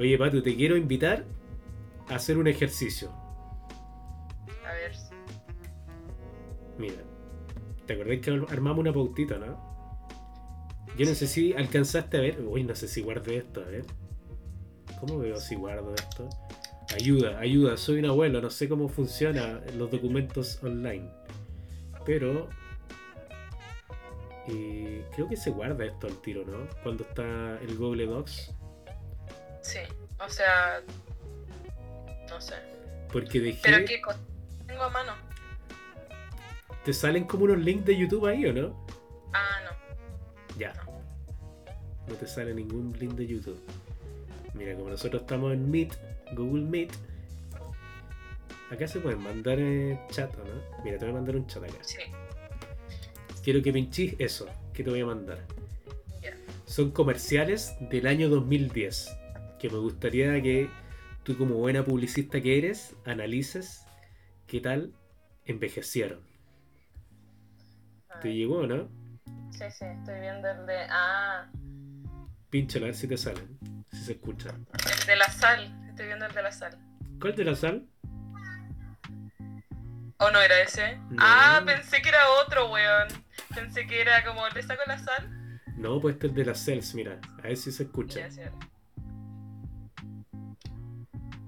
[0.02, 1.24] Oye, Pato, te quiero invitar
[2.08, 3.08] a hacer un ejercicio.
[4.66, 4.96] A ver.
[6.76, 7.04] Mira,
[7.86, 10.08] ¿te acordás que armamos una pautita, no?
[10.98, 12.40] Yo no sé si alcanzaste a ver.
[12.40, 13.84] Uy, no sé si guardé esto, a ver.
[14.98, 16.28] ¿Cómo veo si guardo esto?
[16.96, 21.08] Ayuda, ayuda, soy un abuelo, no sé cómo funciona los documentos online.
[22.04, 22.48] Pero.
[24.48, 26.66] Eh, creo que se guarda esto al tiro, ¿no?
[26.82, 28.52] Cuando está el Google Docs.
[29.62, 29.78] Sí,
[30.18, 30.82] o sea.
[32.28, 32.54] No sé.
[33.12, 33.60] Porque dejé.
[33.62, 34.18] ¿Pero cosa
[34.66, 35.12] tengo a mano?
[36.84, 38.86] ¿Te salen como unos links de YouTube ahí o no?
[39.32, 40.58] Ah, no.
[40.58, 40.72] Ya.
[42.08, 43.60] No te sale ningún link de YouTube.
[44.54, 45.94] Mira, como nosotros estamos en Meet,
[46.32, 46.92] Google Meet,
[48.70, 50.82] acá se pueden mandar eh, chat, no?
[50.84, 51.78] Mira, te voy a mandar un chat acá.
[51.82, 51.98] Sí.
[53.44, 55.38] Quiero que pinches eso que te voy a mandar.
[56.66, 59.21] Son comerciales del año 2010.
[59.62, 60.68] Que me gustaría que
[61.22, 63.86] tú, como buena publicista que eres, analices
[64.48, 64.92] qué tal
[65.44, 66.20] envejecieron.
[68.20, 68.88] ¿Te llegó, no?
[69.52, 70.78] Sí, sí, estoy viendo el de.
[70.90, 71.48] Ah.
[72.50, 73.56] Pínchalo a ver si te salen.
[73.92, 74.48] Si se escucha.
[74.50, 75.86] El de la sal.
[75.90, 76.76] Estoy viendo el de la sal.
[77.20, 77.86] ¿Cuál de la sal?
[80.18, 80.98] ¿O no era ese?
[81.18, 83.06] Ah, pensé que era otro, weón.
[83.54, 85.62] Pensé que era como el de saco la sal.
[85.76, 87.20] No, pues este es de las cells, mira.
[87.38, 88.28] A ver si se escucha.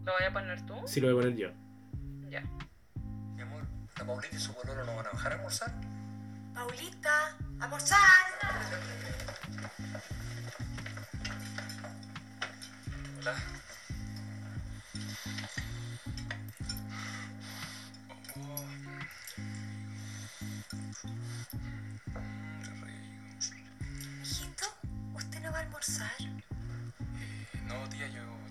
[0.05, 0.75] ¿Lo voy a poner tú?
[0.87, 1.49] Sí, lo voy a poner yo.
[2.29, 2.43] Ya.
[3.35, 3.67] Mi amor,
[3.99, 5.73] ¿la Paulita y su bololo no van a bajar a almorzar?
[6.55, 7.99] Paulita, almorzar.
[13.19, 13.35] Hola.
[24.23, 24.67] Hijito,
[25.15, 26.11] ¿usted no va a almorzar?
[26.21, 28.43] Eh, no, tía, yo.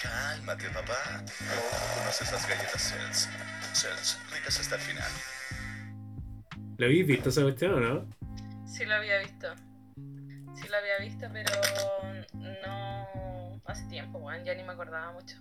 [0.00, 1.22] Cálmate, papá.
[1.22, 3.28] ¿No conoces las galletas Cells?
[3.72, 5.10] Cells, ricas hasta el final.
[6.76, 8.06] ¿Lo habéis visto esa cuestión o no?
[8.66, 9.48] Sí, lo había visto.
[9.96, 11.52] Sí, sí lo había visto, pero
[12.66, 15.36] no hace tiempo, weón, ya ni me acordaba mucho.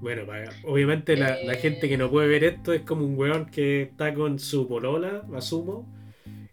[0.00, 1.58] Bueno, para- obviamente la, la Eh.
[1.60, 5.22] gente que no puede ver esto es como un weón que está con su polola,
[5.36, 5.86] asumo,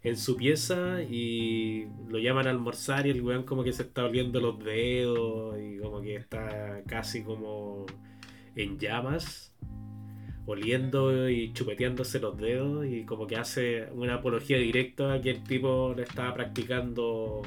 [0.06, 4.39] en su pieza y lo llaman almorzar y el weón como que se está oliendo
[4.39, 7.88] los dedos y como que está casi como
[8.56, 9.51] en llamas,
[10.45, 15.43] oliendo y chupeteándose los dedos y como que hace una apología directa a que el
[15.43, 17.41] tipo le estaba practicando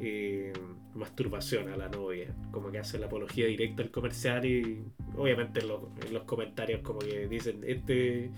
[0.00, 0.52] eh,
[0.96, 2.34] masturbación a la novia.
[2.50, 4.82] Como que hace la apología directa al comercial y
[5.16, 8.32] obviamente en los, en los comentarios como que dicen, este...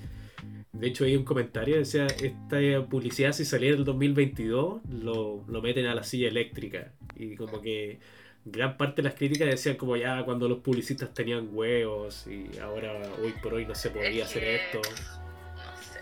[0.73, 5.63] De hecho hay un comentario que decía, esta publicidad si saliera el 2022 lo, lo
[5.63, 6.93] meten a la silla eléctrica.
[7.17, 7.99] Y como que
[8.45, 12.93] gran parte de las críticas decían como ya cuando los publicistas tenían huevos y ahora
[13.23, 14.81] hoy por hoy no se podía Es hacer esto.
[14.81, 16.01] No sé.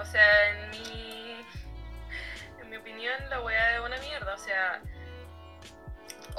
[0.00, 1.36] O sea, en mi.
[2.62, 4.34] En mi opinión, la weá es una mierda.
[4.34, 4.82] O sea,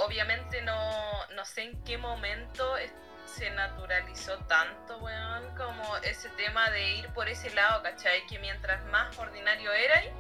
[0.06, 0.76] obviamente no,
[1.36, 2.94] no sé en qué momento es-
[3.28, 8.26] se naturalizó tanto, weón, como ese tema de ir por ese lado, ¿cachai?
[8.28, 10.12] Que mientras más ordinario erais,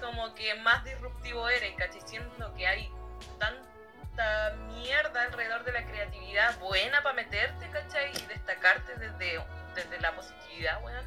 [0.00, 2.00] como que más disruptivo erais, ¿cachai?
[2.04, 2.92] Siendo que hay
[3.38, 8.10] tanta mierda alrededor de la creatividad buena para meterte, ¿cachai?
[8.10, 9.40] Y destacarte desde,
[9.74, 11.06] desde la positividad, weón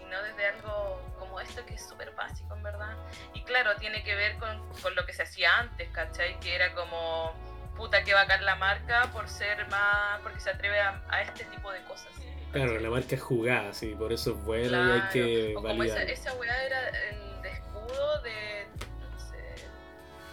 [0.00, 2.96] y no desde algo como esto que es súper básico, en verdad.
[3.32, 6.38] Y claro, tiene que ver con, con lo que se hacía antes, ¿cachai?
[6.40, 7.34] Que era como,
[7.76, 11.70] puta, que bacán la marca por ser más, porque se atreve a, a este tipo
[11.72, 12.08] de cosas.
[12.52, 15.82] Claro, la marca es jugada, sí, por eso es buena y hay que O como
[15.82, 18.66] esa, esa weá era el de escudo de,
[19.10, 19.54] no sé,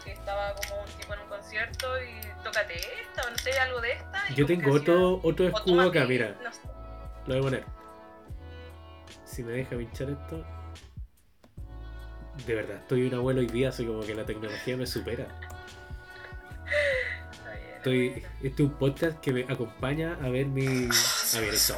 [0.05, 3.81] que estaba como un tipo en un concierto y tócate esta, o no sé, algo
[3.81, 4.23] de esta.
[4.29, 6.61] y Yo tengo hacía- otro, otro escudo acá, mira, no sé.
[7.25, 7.63] lo voy a poner.
[9.25, 10.45] Si me deja pinchar esto.
[12.45, 15.25] De verdad, estoy un abuelo hoy día, así como que la tecnología me supera.
[17.82, 20.67] Estoy, este es un podcast que me acompaña a ver mi.
[20.67, 21.73] A ver, eso.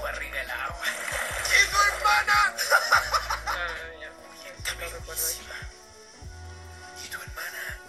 [7.02, 7.80] ¿Y tu hermana?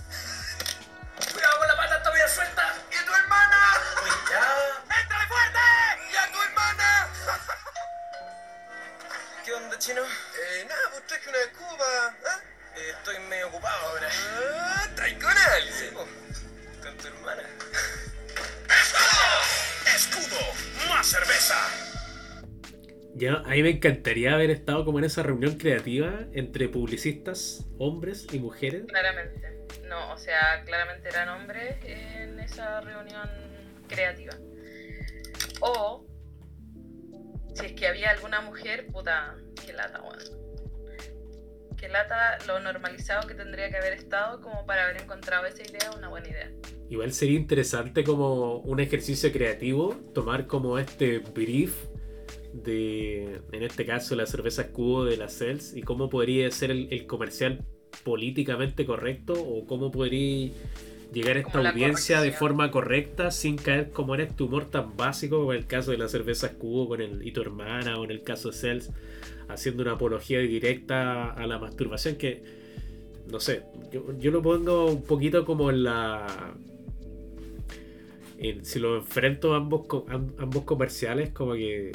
[1.32, 2.76] ¡Cuidado con la pata todavía suelta!
[2.88, 3.58] ¿Y tu hermana?
[4.00, 5.00] Pues ya.
[5.02, 5.58] ¡Éntale fuerte!
[6.12, 7.10] ¿Y a tu hermana?
[9.44, 10.02] ¿Qué onda, chino?
[10.02, 12.14] Eh, nada, pues traje una escuba.
[12.28, 12.40] ¿ah?
[12.76, 14.08] Eh, estoy medio ocupado ahora.
[14.08, 15.72] Ah, ¿estás con él?
[15.76, 16.06] Sí, pues,
[16.80, 17.42] con tu hermana.
[19.94, 20.40] ¡Escudo!
[20.88, 21.56] ¡Más cerveza!
[23.16, 28.26] Ya, a mí me encantaría haber estado como en esa reunión creativa entre publicistas, hombres
[28.32, 28.84] y mujeres.
[28.88, 29.54] Claramente.
[29.88, 33.28] No, o sea, claramente eran hombres en esa reunión
[33.88, 34.34] creativa.
[35.60, 36.06] O
[37.54, 40.43] si es que había alguna mujer, puta, qué lata, weón.
[41.88, 46.08] Lata lo normalizado que tendría que haber estado como para haber encontrado esa idea una
[46.08, 46.50] buena idea.
[46.88, 51.74] Igual sería interesante como un ejercicio creativo, tomar como este brief
[52.52, 56.88] de, en este caso, la cerveza escudo de la Cells y cómo podría ser el,
[56.92, 57.64] el comercial
[58.04, 60.50] políticamente correcto o cómo podría
[61.12, 65.38] llegar a esta audiencia de forma correcta sin caer como en este humor tan básico
[65.38, 68.10] como en el caso de la cerveza escudo con el y tu hermana o en
[68.10, 68.90] el caso de Cells
[69.48, 72.42] haciendo una apología directa a la masturbación que
[73.30, 76.54] no sé, yo, yo lo pongo un poquito como en la
[78.62, 81.92] si lo enfrento a ambos, ambos comerciales, como que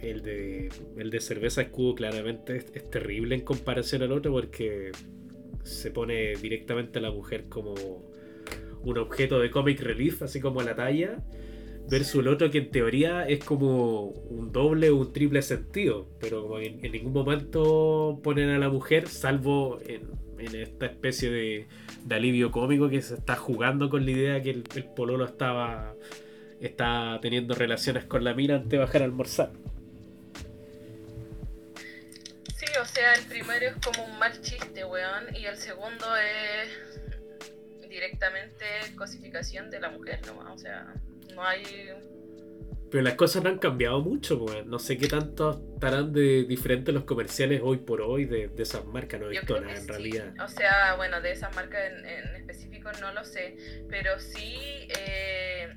[0.00, 4.92] el de, el de cerveza escudo claramente es, es terrible en comparación al otro porque
[5.62, 7.74] se pone directamente a la mujer como
[8.82, 11.18] un objeto de comic relief, así como la talla,
[11.90, 16.42] versus el otro que en teoría es como un doble o un triple sentido, pero
[16.42, 21.66] como en, ningún momento ponen a la mujer, salvo en, esta especie de,
[22.04, 25.94] de alivio cómico que se está jugando con la idea que el, el pololo estaba
[26.60, 29.50] está teniendo relaciones con la mina antes de bajar a almorzar.
[32.56, 37.88] Sí, o sea, el primero es como un mal chiste, weón, y el segundo es
[37.88, 38.64] directamente
[38.96, 40.94] cosificación de la mujer nomás, o sea,
[41.34, 41.64] no hay...
[42.90, 44.66] Pero las cosas no han cambiado mucho, pues.
[44.66, 48.84] No sé qué tanto estarán de diferentes los comerciales hoy por hoy de, de esas
[48.84, 49.20] marcas.
[49.20, 49.86] No he visto nada en sí.
[49.86, 50.34] realidad.
[50.42, 53.56] O sea, bueno, de esa marca en, en específico no lo sé,
[53.88, 55.72] pero sí eh,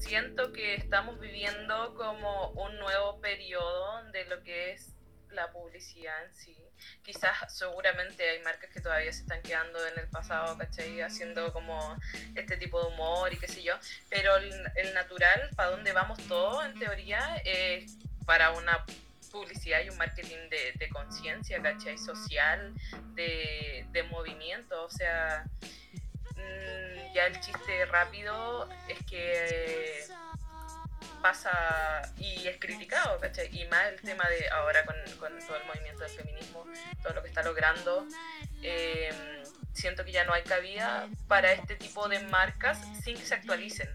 [0.00, 4.96] siento que estamos viviendo como un nuevo periodo de lo que es
[5.30, 6.56] la publicidad en sí.
[7.02, 11.00] Quizás seguramente hay marcas que todavía se están quedando en el pasado, ¿cachai?
[11.00, 11.96] Haciendo como
[12.34, 13.74] este tipo de humor y qué sé yo,
[14.08, 18.84] pero el, el natural, para donde vamos todos, en teoría, es para una
[19.30, 21.98] publicidad y un marketing de, de conciencia, ¿cachai?
[21.98, 22.72] Social,
[23.14, 25.44] de, de movimiento, o sea,
[26.34, 30.04] mm, ya el chiste rápido es que
[31.20, 31.50] pasa
[32.18, 33.48] y es criticado, ¿cachai?
[33.56, 36.64] Y más el tema de ahora con, con todo el movimiento del feminismo,
[37.02, 38.06] todo lo que está logrando,
[38.62, 39.10] eh,
[39.72, 43.88] siento que ya no hay cabida para este tipo de marcas sin que se actualicen.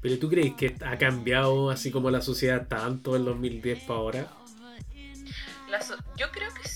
[0.00, 4.26] Pero tú crees que ha cambiado así como la sociedad tanto del 2010 para ahora?
[5.68, 6.75] La so- yo creo que sí.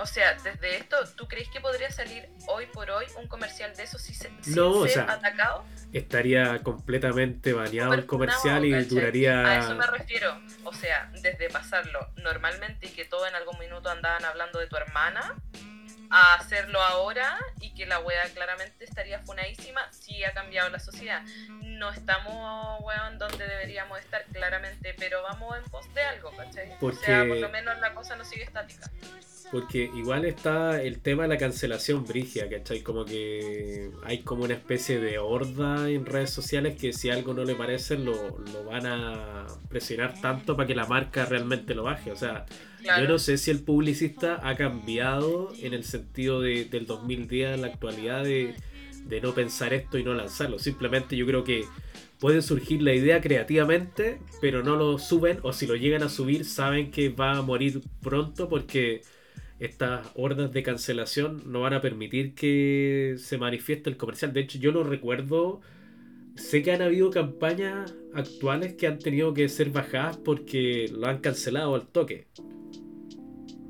[0.00, 3.82] O sea, desde esto, ¿tú crees que podría salir hoy por hoy un comercial de
[3.82, 5.62] eso si se, sin No, o sea, atacado?
[5.92, 9.46] Estaría completamente baneado el comercial y duraría...
[9.46, 10.40] A eso me refiero.
[10.64, 14.76] O sea, desde pasarlo normalmente y que todo en algún minuto andaban hablando de tu
[14.76, 15.34] hermana,
[16.10, 21.22] a hacerlo ahora y que la wea claramente estaría funadísima, sí ha cambiado la sociedad.
[21.62, 26.68] No estamos, weón, donde deberíamos estar claramente, pero vamos en pos de algo, ¿cachai?
[26.68, 28.90] O sea, Porque- por lo menos la cosa no sigue estática.
[29.50, 32.82] Porque igual está el tema de la cancelación brigia, ¿cachai?
[32.82, 37.44] Como que hay como una especie de horda en redes sociales que si algo no
[37.44, 42.12] le parece lo, lo van a presionar tanto para que la marca realmente lo baje.
[42.12, 42.46] O sea,
[42.80, 43.02] Claro.
[43.02, 47.56] yo no sé si el publicista ha cambiado en el sentido de, del 2010 a
[47.58, 48.54] la actualidad de,
[49.04, 50.58] de no pensar esto y no lanzarlo.
[50.58, 51.66] Simplemente yo creo que
[52.18, 56.44] puede surgir la idea creativamente, pero no lo suben o si lo llegan a subir
[56.44, 59.02] saben que va a morir pronto porque
[59.60, 64.32] estas hordas de cancelación no van a permitir que se manifieste el comercial.
[64.32, 65.60] De hecho, yo lo recuerdo.
[66.34, 71.18] Sé que han habido campañas actuales que han tenido que ser bajadas porque lo han
[71.18, 72.26] cancelado al toque.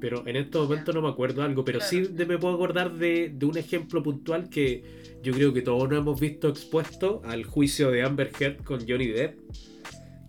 [0.01, 1.64] Pero en estos momentos no me acuerdo algo.
[1.64, 4.84] Pero sí me puedo acordar de, de un ejemplo puntual que
[5.24, 9.09] yo creo que todos nos hemos visto expuesto al juicio de Amber Heard con Johnny
[9.09, 9.41] Depp.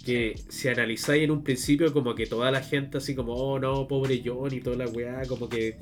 [0.04, 3.88] Que si analizáis en un principio como que toda la gente así como, oh no,
[3.88, 5.78] pobre Johnny, toda la weá, como que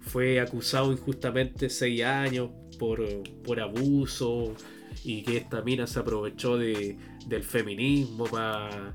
[0.00, 3.02] fue acusado injustamente seis años por,
[3.44, 4.54] por abuso
[5.04, 6.96] y que esta mina se aprovechó de,
[7.26, 8.94] del feminismo para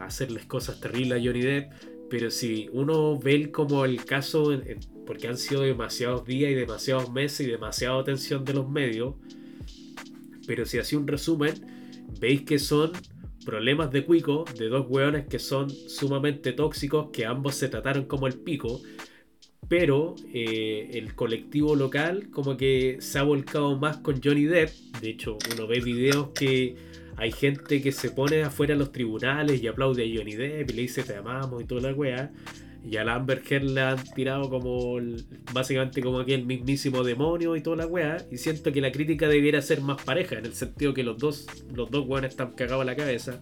[0.00, 1.72] hacerles cosas terribles a Johnny Depp.
[2.10, 4.58] Pero si uno ve como el caso,
[5.06, 9.14] porque han sido demasiados días y demasiados meses y demasiada atención de los medios,
[10.46, 11.54] pero si así un resumen,
[12.20, 12.92] veis que son
[13.44, 18.26] problemas de cuico de dos hueones que son sumamente tóxicos, que ambos se trataron como
[18.26, 18.80] el pico,
[19.68, 24.70] pero eh, el colectivo local como que se ha volcado más con Johnny Depp.
[25.00, 26.76] De hecho, uno ve videos que
[27.16, 30.74] hay gente que se pone afuera de los tribunales y aplaude a Johnny Depp y
[30.74, 32.32] le dice te amamos y toda la wea.
[32.84, 34.96] Y a la Amber Heard han tirado como
[35.54, 38.18] básicamente como aquí el mismísimo demonio y toda la wea.
[38.30, 41.46] Y siento que la crítica debiera ser más pareja, en el sentido que los dos,
[41.72, 43.40] los dos weones están cagados a la cabeza.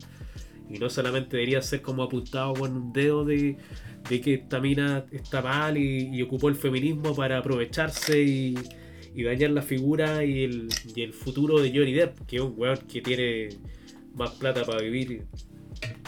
[0.71, 3.57] Y no solamente debería ser como apuntado con un dedo de,
[4.09, 8.55] de que esta mina está mal y, ocupó el feminismo para aprovecharse y,
[9.15, 13.01] y dañar la figura y el, futuro de Johnny Depp, que es un weón que
[13.01, 13.49] tiene
[14.15, 15.25] más plata para vivir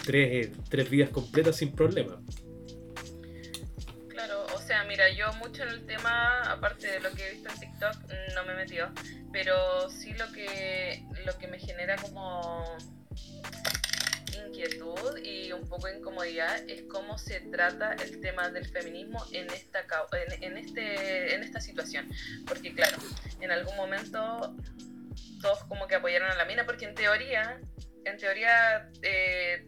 [0.04, 2.20] tres, tres vidas completas sin problema.
[4.94, 7.96] Mira, yo mucho en el tema, aparte de lo que he visto en TikTok,
[8.36, 8.92] no me he metido,
[9.32, 12.76] pero sí lo que, lo que me genera como
[14.46, 19.80] inquietud y un poco incomodidad es cómo se trata el tema del feminismo en esta,
[19.80, 22.08] en, en este, en esta situación.
[22.46, 22.96] Porque claro,
[23.40, 24.54] en algún momento
[25.42, 27.58] todos como que apoyaron a la mina, porque en teoría,
[28.04, 28.88] en teoría...
[29.02, 29.66] eh,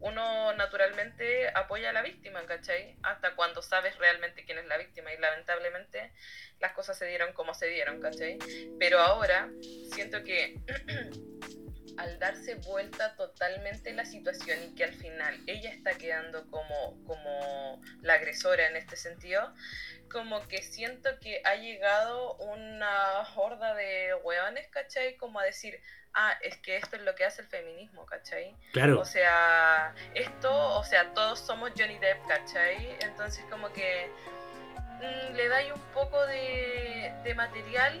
[0.00, 2.96] uno naturalmente apoya a la víctima, ¿cachai?
[3.02, 6.12] Hasta cuando sabes realmente quién es la víctima y lamentablemente
[6.60, 8.38] las cosas se dieron como se dieron, ¿cachai?
[8.78, 9.48] Pero ahora
[9.92, 10.58] siento que
[11.98, 17.82] al darse vuelta totalmente la situación y que al final ella está quedando como, como
[18.02, 19.52] la agresora en este sentido,
[20.08, 25.16] como que siento que ha llegado una horda de hueones, ¿cachai?
[25.16, 25.80] Como a decir,
[26.14, 28.56] ah, es que esto es lo que hace el feminismo, ¿cachai?
[28.72, 32.96] Claro, O sea, esto, o sea, todos somos Johnny Depp, ¿cachai?
[33.00, 34.10] Entonces como que
[35.00, 37.98] mm, le dais un poco de, de material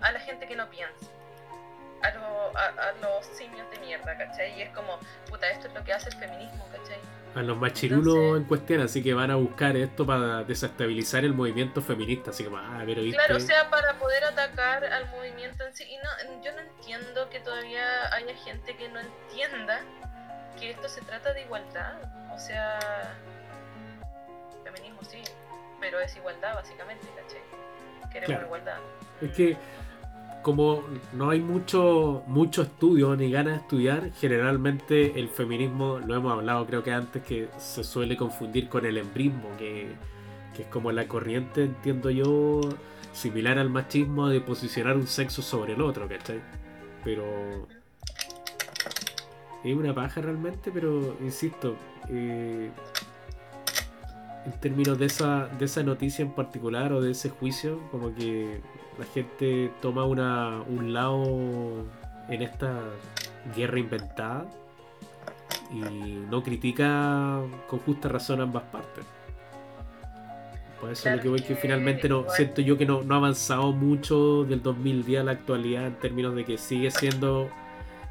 [0.00, 1.06] a la gente que no piensa.
[2.02, 4.58] A, lo- a, a los simios de mierda, ¿cachai?
[4.58, 6.98] Y es como, puta, esto es lo que hace el feminismo, ¿cachai?
[7.34, 11.34] A los machirulos entonces- en cuestión, así que van a buscar esto para desestabilizar el
[11.34, 13.16] movimiento feminista, así como, ah, pero viste...
[13.18, 15.84] Claro, o sea, para poder atacar al movimiento en sí.
[15.84, 19.80] Y no, yo no entiendo que todavía haya gente que no entienda
[20.60, 21.94] que esto se trata de igualdad.
[22.34, 22.78] O sea,
[24.62, 25.22] feminismo sí,
[25.80, 27.42] pero es igualdad básicamente, ¿cachai?
[28.12, 28.46] Queremos Claro.
[28.46, 28.78] igualdad.
[29.20, 29.56] Es que
[30.44, 30.84] como
[31.14, 36.66] no hay mucho, mucho estudio ni ganas de estudiar, generalmente el feminismo, lo hemos hablado
[36.66, 39.88] creo que antes, que se suele confundir con el embrismo, que,
[40.54, 42.60] que es como la corriente, entiendo yo,
[43.14, 46.42] similar al machismo de posicionar un sexo sobre el otro, ¿cachai?
[47.02, 47.24] Pero
[49.64, 51.74] es una paja realmente, pero insisto,
[52.10, 52.70] eh,
[54.46, 58.60] en términos de esa, de esa noticia en particular o de ese juicio, como que
[58.98, 61.24] la gente toma una, un lado
[62.28, 62.80] en esta
[63.56, 64.46] guerra inventada
[65.70, 65.80] y
[66.30, 69.04] no critica con justa razón ambas partes.
[70.80, 73.18] Por eso es lo que voy que finalmente no siento yo que no, no ha
[73.18, 77.48] avanzado mucho del 2010 a la actualidad en términos de que sigue siendo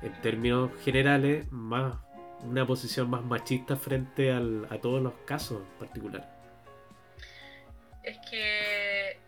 [0.02, 2.03] en términos generales más
[2.44, 6.30] una posición más machista frente al, a todos los casos en particular.
[8.04, 9.20] Es que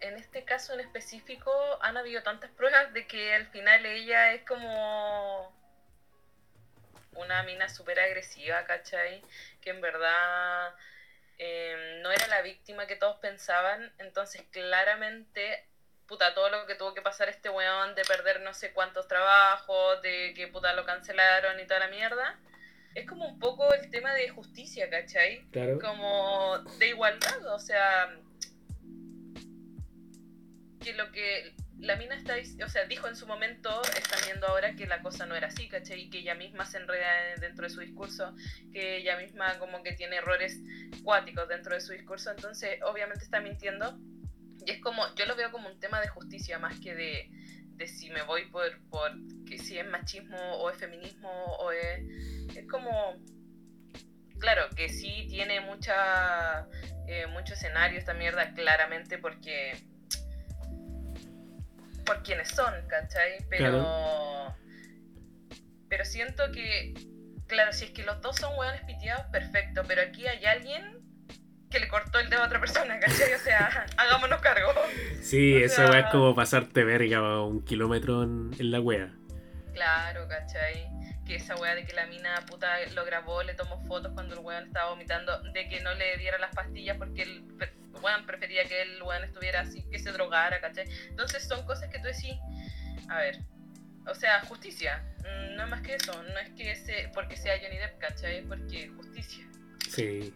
[0.00, 4.42] en este caso en específico han habido tantas pruebas de que al final ella es
[4.44, 5.52] como
[7.14, 9.22] una mina súper agresiva, ¿cachai?
[9.60, 10.74] Que en verdad
[11.38, 15.67] eh, no era la víctima que todos pensaban, entonces claramente
[16.08, 20.02] puta, todo lo que tuvo que pasar este weón de perder no sé cuántos trabajos,
[20.02, 22.38] de que puta lo cancelaron y toda la mierda,
[22.94, 25.44] es como un poco el tema de justicia, ¿cachai?
[25.52, 25.78] Claro.
[25.78, 28.16] Como de igualdad, o sea,
[30.82, 32.34] que lo que la mina está,
[32.64, 35.68] o sea, dijo en su momento, está viendo ahora que la cosa no era así,
[35.68, 36.00] ¿cachai?
[36.00, 38.34] Y que ella misma se enreda dentro de su discurso,
[38.72, 40.58] que ella misma como que tiene errores
[41.04, 43.96] cuáticos dentro de su discurso, entonces obviamente está mintiendo
[44.68, 47.30] y es como, yo lo veo como un tema de justicia más que de,
[47.76, 49.12] de si me voy por, por
[49.46, 52.00] que si es machismo o es feminismo o es,
[52.54, 53.16] es como,
[54.38, 56.68] claro, que sí tiene mucha,
[57.06, 59.72] eh, mucho escenario esta mierda claramente porque,
[62.04, 63.38] por quienes son, ¿cachai?
[63.48, 64.56] Pero, Claro.
[65.88, 66.92] pero siento que,
[67.46, 70.97] claro, si es que los dos son hueones piteados, perfecto, pero aquí hay alguien
[71.70, 73.32] que le cortó el dedo a otra persona, ¿cachai?
[73.34, 74.72] O sea, hagámonos cargo.
[75.22, 79.12] Sí, O esa weá sea- es como pasarte verga un kilómetro en, en la wea.
[79.74, 80.88] Claro, ¿cachai?
[81.26, 84.40] Que esa weá de que la mina puta lo grabó, le tomó fotos cuando el
[84.40, 87.44] weón estaba vomitando, de que no le diera las pastillas porque el
[88.02, 90.86] weón prefería que el weón estuviera así, que se drogara, ¿cachai?
[91.10, 92.34] Entonces son cosas que tú decís,
[93.10, 93.38] a ver,
[94.06, 97.58] o sea, justicia, mm, no es más que eso, no es que se, porque sea
[97.60, 98.42] Johnny Depp, ¿cachai?
[98.44, 99.44] Porque justicia.
[99.90, 100.34] Sí,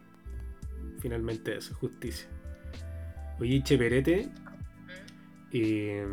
[1.00, 2.28] finalmente eso, justicia.
[3.40, 4.28] Oye, Cheperete,
[5.52, 6.06] eh,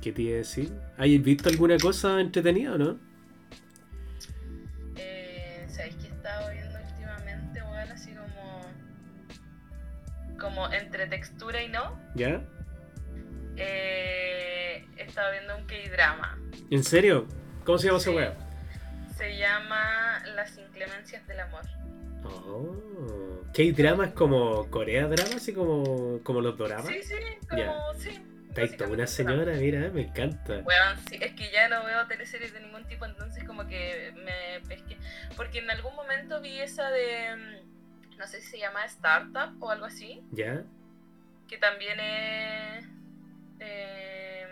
[0.00, 0.72] ¿qué te iba a decir?
[0.96, 2.98] ¿Hayas visto alguna cosa entretenida o no?
[4.96, 7.90] Eh, ¿Sabéis que he estado viendo últimamente, weón?
[7.90, 8.62] Así como.
[10.38, 11.98] como entre textura y no.
[12.14, 12.42] ¿Ya?
[13.56, 16.38] Eh, he estado viendo un K-drama.
[16.70, 17.26] ¿En serio?
[17.64, 18.10] ¿Cómo se llama Sí.
[18.10, 18.34] wea?
[19.16, 21.62] Se llama Las inclemencias del amor.
[22.46, 26.86] Oh, K-drama es como Corea drama, así como, como los doramas.
[26.86, 27.14] Sí, sí,
[27.48, 27.94] como.
[27.98, 28.18] Sí.
[28.54, 30.58] Está una señora, mira, me encanta.
[30.58, 34.60] Weón, sí, es que ya no veo teleseries de ningún tipo, entonces como que me
[34.68, 34.98] pesqué.
[35.36, 37.34] Porque en algún momento vi esa de.
[37.36, 40.22] mm, No sé si se llama Startup o algo así.
[40.32, 40.64] ¿Ya?
[41.48, 42.84] que también es
[43.60, 44.46] eh,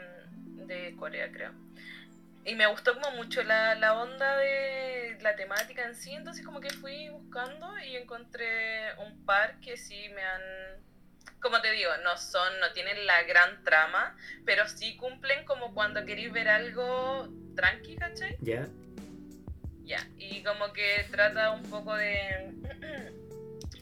[0.67, 1.53] de Corea, creo.
[2.45, 6.61] Y me gustó como mucho la, la onda de la temática en sí, entonces como
[6.61, 10.41] que fui buscando y encontré un par que sí me han,
[11.41, 14.17] como te digo, no son, no tienen la gran trama,
[14.47, 18.37] pero sí cumplen como cuando queréis ver algo tranqui, ¿cachai?
[18.41, 18.67] ¿Ya?
[19.85, 22.55] Ya, y como que trata un poco de,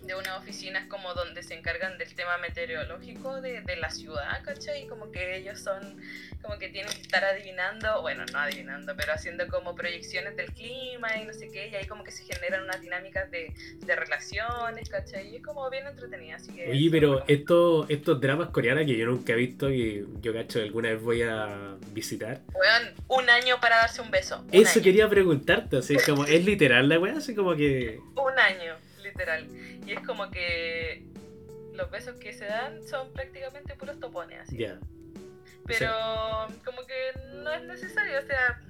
[0.09, 4.85] de unas oficinas como donde se encargan del tema meteorológico de, de la ciudad, ¿cachai?
[4.85, 6.01] Y como que ellos son,
[6.41, 11.15] como que tienen que estar adivinando, bueno, no adivinando, pero haciendo como proyecciones del clima
[11.19, 13.53] y no sé qué, y ahí como que se generan unas dinámicas de,
[13.85, 15.29] de relaciones, ¿cachai?
[15.29, 16.71] Y es como bien entretenida, así que...
[16.71, 17.25] Oye, pero bueno.
[17.29, 21.21] estos, estos dramas coreanos que yo nunca he visto y yo cacho alguna vez voy
[21.23, 22.41] a visitar.
[23.09, 24.39] Un año para darse un beso.
[24.41, 24.83] un Eso año.
[24.83, 27.19] quería preguntarte, así como, ¿es literal la wea?
[27.19, 28.01] Así como que.
[28.17, 28.75] un año,
[29.19, 29.47] literal.
[29.87, 31.05] Y es como que
[31.75, 34.57] los besos que se dan son prácticamente puros topones, así.
[34.57, 34.79] Ya.
[35.67, 35.91] Pero
[36.65, 38.63] como que no es necesario, o sea...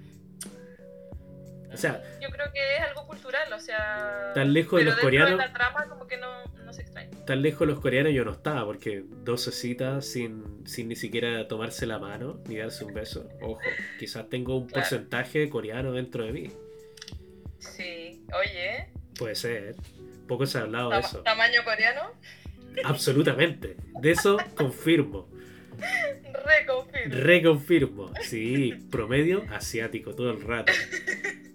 [1.71, 4.33] O sea, Yo creo que es algo cultural, o sea...
[4.35, 7.11] Tan lejos de los coreanos- de la trama como que no, no se extraña.
[7.27, 11.85] tan lejos los coreanos yo no estaba, porque 12 citas sin, sin ni siquiera tomarse
[11.87, 13.29] la mano ni darse un beso.
[13.43, 13.61] Ojo,
[13.99, 14.81] quizás tengo un Claro.
[14.81, 16.51] porcentaje coreano dentro de mí.
[17.59, 19.75] Sí, oye, Puede ser.
[20.29, 21.23] Poco se ha hablado de eso.
[21.23, 22.13] tamaño coreano,
[22.85, 23.77] Absolutamente.
[24.01, 25.29] De eso confirmo.
[27.11, 28.13] Reconfirmo.
[28.23, 30.73] Sí, promedio asiático todo el rato.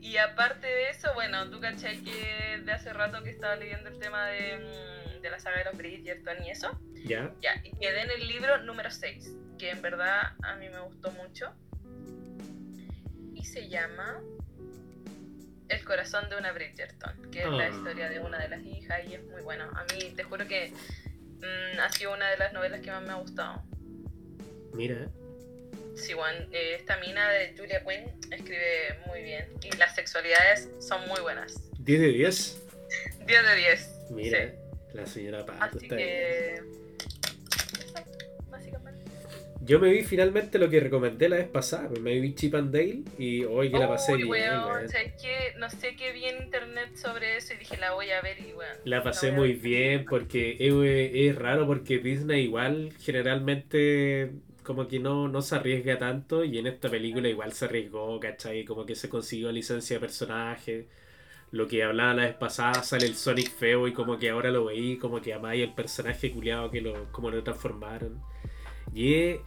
[0.00, 3.98] Y aparte de eso, bueno, tú cachai que de hace rato que estaba leyendo el
[3.98, 6.78] tema de, mm, de la saga de los Bridgerton y eso.
[7.06, 7.32] ¿Ya?
[7.40, 11.12] Ya, y quedé en el libro número 6, que en verdad a mí me gustó
[11.12, 11.54] mucho.
[13.32, 14.20] Y se llama
[15.72, 17.68] El corazón de una Bridgerton, que es la Ah.
[17.70, 19.64] historia de una de las hijas y es muy bueno.
[19.74, 20.70] A mí te juro que
[21.40, 23.62] mm, ha sido una de las novelas que más me ha gustado.
[24.74, 25.08] Mira.
[25.96, 31.06] Sí, Juan, eh, esta mina de Julia Quinn escribe muy bien y las sexualidades son
[31.08, 31.54] muy buenas.
[31.80, 32.62] 10 de 10.
[33.26, 33.90] 10 de 10.
[34.10, 34.54] Mira, Sí.
[34.94, 36.62] la señora Pato Así está que...
[39.64, 41.88] Yo me vi finalmente lo que recomendé la vez pasada.
[41.88, 44.54] pues, Me vi Chip and Dale y hoy que la pasé Uy, bien.
[45.58, 48.52] No sé qué vi en internet sobre eso y dije la voy a ver y
[48.54, 48.76] weón.
[48.84, 50.72] La pasé muy bien porque es,
[51.28, 54.32] es raro porque Disney igual generalmente
[54.64, 58.64] como que no, no se arriesga tanto y en esta película igual se arriesgó, ¿cachai?
[58.64, 60.88] Como que se consiguió licencia de personaje.
[61.52, 64.64] Lo que hablaba la vez pasada sale el Sonic feo y como que ahora lo
[64.66, 68.20] veí, como que amáis el personaje culiado que lo, como lo transformaron.
[68.94, 69.40] Y es,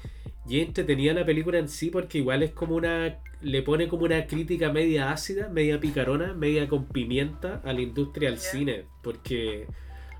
[0.48, 3.20] y es entretenida la película en sí porque igual es como una...
[3.42, 8.30] Le pone como una crítica media ácida, media picarona, media con pimienta a la industria
[8.30, 8.86] del cine.
[9.04, 9.68] Porque,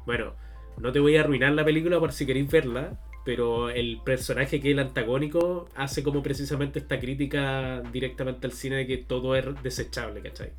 [0.06, 0.34] bueno,
[0.78, 4.68] no te voy a arruinar la película por si queréis verla, pero el personaje que
[4.70, 9.46] es el antagónico hace como precisamente esta crítica directamente al cine de que todo es
[9.64, 10.52] desechable, ¿cachai?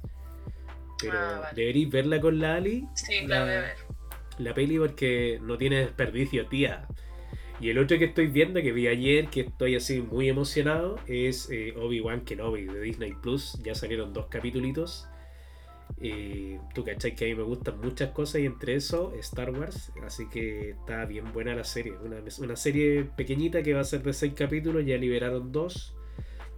[0.98, 1.54] Pero Ah, vale.
[1.54, 3.74] deberéis verla con la Ali, Sí, la- la voy a ver.
[4.38, 6.86] la peli, porque no tiene desperdicio, tía.
[7.58, 11.48] Y el otro que estoy viendo, que vi ayer, que estoy así muy emocionado, es
[11.50, 13.58] eh, Obi-Wan Kenobi de Disney Plus.
[13.62, 15.08] Ya salieron dos capítulos.
[15.98, 19.90] Eh, tú cachai que a mí me gustan muchas cosas y entre eso Star Wars.
[20.04, 21.94] Así que está bien buena la serie.
[22.04, 24.84] Una, una serie pequeñita que va a ser de seis capítulos.
[24.84, 25.94] Ya liberaron dos.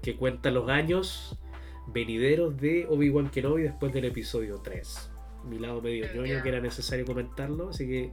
[0.03, 1.39] Que cuenta los años
[1.87, 5.11] venideros de Obi-Wan Kenobi después del episodio 3.
[5.49, 7.71] Mi lado medio ñoño que era necesario comentarlo.
[7.71, 8.11] Así que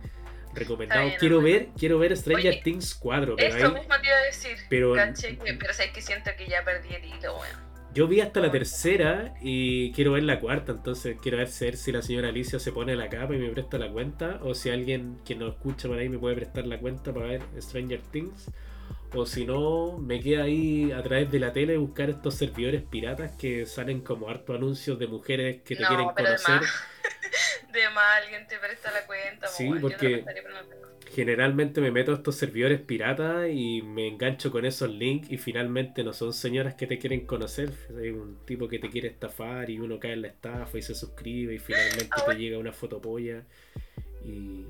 [0.55, 1.05] recomendado.
[1.05, 3.35] bien, quiero ver, quiero ver Stranger Oye, Things 4.
[3.35, 4.57] Pero Eso ahí, mismo te iba a decir.
[4.69, 7.35] pero- Caché que- pero sabes que siento que ya perdí el hilo.
[7.93, 11.91] Yo vi hasta la tercera y quiero ver la cuarta, entonces quiero ver si si
[11.93, 15.17] la señora Alicia se pone la capa y me presta la cuenta, o si alguien
[15.23, 18.51] que nos escucha por ahí me puede prestar la cuenta para ver Stranger Things,
[19.15, 23.31] o si no, me queda ahí a través de la tele buscar estos servidores piratas
[23.37, 26.61] que salen como harto anuncios de mujeres que te No, quieren pero de conocer.
[26.61, 26.73] más.
[27.73, 30.85] De más alguien te presta la cuenta, Sí, porque- no.
[31.13, 36.03] Generalmente me meto a estos servidores piratas y me engancho con esos links y finalmente
[36.03, 39.79] no son señoras que te quieren conocer, hay un tipo que te quiere estafar y
[39.79, 43.43] uno cae en la estafa y se suscribe y finalmente Ah, te llega una fotopolla
[44.25, 44.65] y,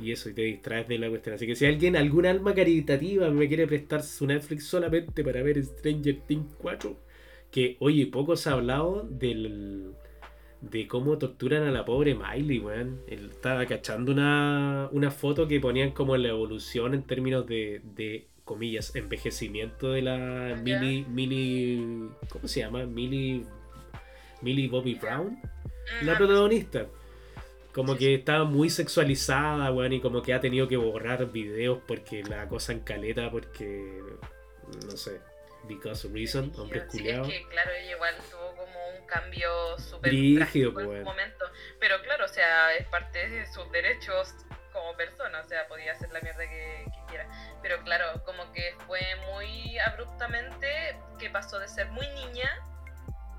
[0.00, 1.34] y eso y te distraes de la cuestión.
[1.34, 5.62] Así que si alguien, algún alma caritativa me quiere prestar su Netflix solamente para ver
[5.62, 6.96] Stranger Things 4,
[7.50, 9.92] que oye, poco se ha hablado del
[10.60, 13.00] de cómo torturan a la pobre Miley, weón.
[13.08, 18.28] Él estaba cachando una, una foto que ponían como la evolución en términos de, de
[18.44, 20.60] comillas, envejecimiento de la.
[20.62, 22.84] Millie, Millie, ¿cómo se llama?
[22.84, 23.44] Millie,
[24.42, 25.38] Millie Bobby Brown,
[26.02, 26.86] la protagonista.
[27.72, 32.24] Como que estaba muy sexualizada, weón, y como que ha tenido que borrar videos porque
[32.24, 34.02] la cosa en caleta, porque,
[34.86, 35.20] no sé,
[35.64, 37.08] because reason, hombres Sí.
[37.08, 40.38] Es que, claro, ella igual tuvo como un cambio súper en
[40.72, 40.98] pues.
[40.98, 41.44] su momento.
[41.78, 44.34] Pero claro, o sea, es parte de sus derechos
[44.72, 47.26] como persona, o sea, podía hacer la mierda que, quiera.
[47.62, 49.00] Pero claro, como que fue
[49.32, 52.50] muy abruptamente que pasó de ser muy niña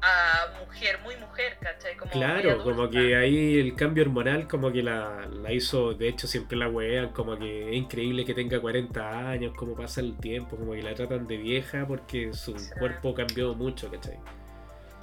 [0.01, 1.95] a mujer, muy mujer, ¿cachai?
[1.95, 2.63] Como Claro, adulta.
[2.71, 6.67] como que ahí el cambio hormonal como que la, la hizo, de hecho siempre la
[6.69, 10.81] wean, como que es increíble que tenga 40 años, como pasa el tiempo, como que
[10.81, 12.71] la tratan de vieja porque su Sí.
[12.79, 14.17] cuerpo cambió mucho, ¿cachai?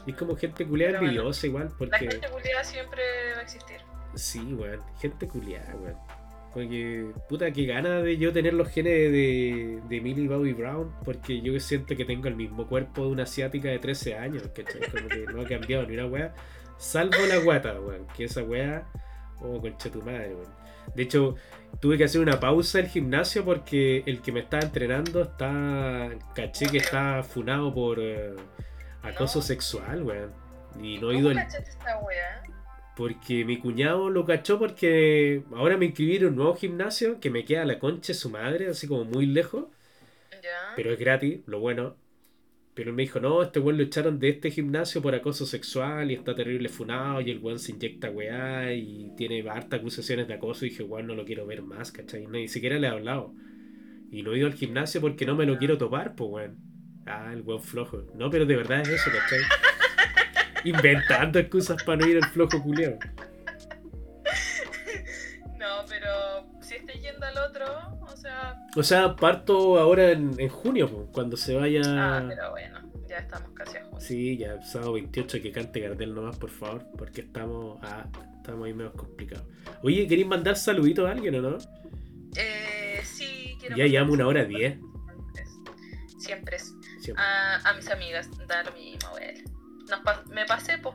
[0.07, 2.11] Y es como gente culiada bueno, envidiosa igual, La porque...
[2.11, 3.03] gente culiada siempre
[3.35, 3.77] va a existir.
[4.15, 5.97] Sí, weón, gente culiada, weón.
[6.55, 11.41] Porque, puta, que gana de yo tener los genes de, de Millie Bobby Brown, porque
[11.43, 14.81] yo siento que tengo el mismo cuerpo de una asiática de 13 años, ¿cachai?
[14.91, 16.35] Como que no ha cambiado ni una weá,
[16.79, 18.89] salvo la guata, weón, que esa weá,
[19.41, 20.59] oh, concha tu madre, weón.
[20.95, 21.35] De hecho,
[21.81, 26.67] tuve que hacer una pausa del gimnasio porque el que me estaba entrenando está, caché
[26.67, 28.35] que está funado por eh,
[29.03, 29.43] acoso No.
[29.43, 30.33] sexual, weón.
[30.81, 32.43] Y no he ¿Cómo ido al, cachaste esta wea?
[32.99, 37.45] Porque mi cuñado lo cachó porque ahora me inscribí en un nuevo gimnasio que me
[37.45, 39.67] queda a la concha de su madre, así como muy lejos,
[40.43, 40.73] Ya.
[40.75, 41.95] pero es gratis, lo bueno.
[42.75, 46.11] Pero él me dijo, no, este weón lo echaron de este gimnasio por acoso sexual
[46.11, 50.35] y está terrible funado y el weón se inyecta weá y tiene hartas acusaciones de
[50.35, 52.27] acoso y dije, weón, no lo quiero ver más, ¿cachai?
[52.27, 53.33] Ni siquiera le he hablado.
[54.11, 56.57] Y no he ido al gimnasio porque no me lo quiero topar, pues, weón.
[57.07, 58.07] Ah, el weón flojo.
[58.17, 59.39] No, pero de verdad es eso, ¿cachai?
[60.65, 62.99] Inventando excusas para no ir al flojo culeo.
[65.59, 67.67] No, pero si estoy yendo al otro,
[68.01, 68.57] o sea.
[68.77, 71.83] O sea, parto ahora en, en junio, cuando se vaya.
[71.85, 74.01] Ah, pero bueno, ya estamos casi a junio.
[74.01, 78.07] Sí, ya sábado 28 que cante Gardel nomás, por favor, porque estamos, ah,
[78.37, 79.47] estamos ahí medio complicados.
[79.83, 81.59] Oye, ¿queréis mandar saluditos a alguien o no?
[82.37, 83.77] Eh, sí, quiero.
[83.77, 84.79] Ya llevamos una hora diez.
[86.19, 86.73] Siempre es.
[87.01, 87.25] Siempre.
[87.25, 89.11] A, a mis amigas, da lo mismo.
[89.89, 90.95] Nos pa- me pasé, pues.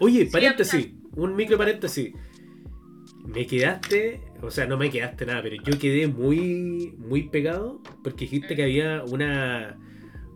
[0.00, 2.14] Oye, sí, paréntesis, un micro paréntesis.
[3.24, 8.24] Me quedaste, o sea, no me quedaste nada, pero yo quedé muy, muy pegado porque
[8.24, 9.76] dijiste que había una,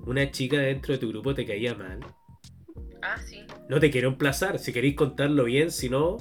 [0.04, 2.00] una chica dentro de tu grupo te caía mal.
[3.02, 3.44] ah, sí.
[3.68, 6.18] No te quiero emplazar, si queréis contarlo bien, si no,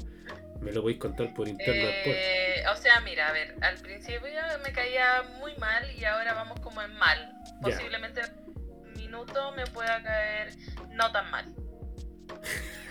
[0.62, 2.16] me lo podéis contar por interno después.
[2.18, 4.20] Eh, o sea, mira, a ver, al principio
[4.64, 7.34] me caía muy mal y ahora vamos como en mal.
[7.62, 8.22] Posiblemente
[9.12, 10.54] minuto me pueda caer
[10.92, 11.46] no tan mal.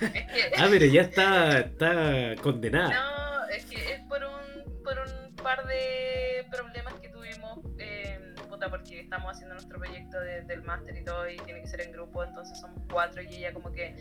[0.00, 2.88] es que, Ah, pero ya está, está condenada.
[2.90, 8.68] no, es que es por un, por un par de problemas que tuvimos, eh, puta,
[8.68, 11.92] porque estamos haciendo nuestro proyecto de- del máster y todo y tiene que ser en
[11.92, 13.96] grupo, entonces somos cuatro y ella como que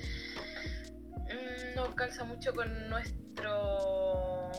[1.29, 4.51] mm, no calza mucho con nuestro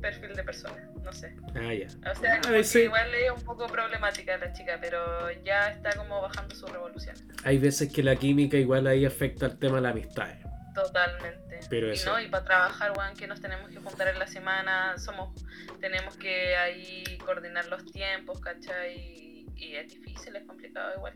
[0.00, 1.36] perfil de persona, no sé.
[1.54, 1.86] Ah, ya.
[2.10, 6.20] O sea, veces- que igual es un poco problemática la chica, pero ya está como
[6.20, 7.16] bajando su revolución.
[7.44, 10.34] Hay veces que la química igual ahí afecta al tema de la amistad.
[10.74, 11.60] Totalmente.
[11.68, 14.26] Pero y eso- no, y para trabajar, weón, que nos tenemos que juntar en la
[14.26, 15.34] semana, somos,
[15.80, 18.96] tenemos que ahí coordinar los tiempos, ¿cachai?
[18.96, 21.14] Y, y es difícil, es complicado igual.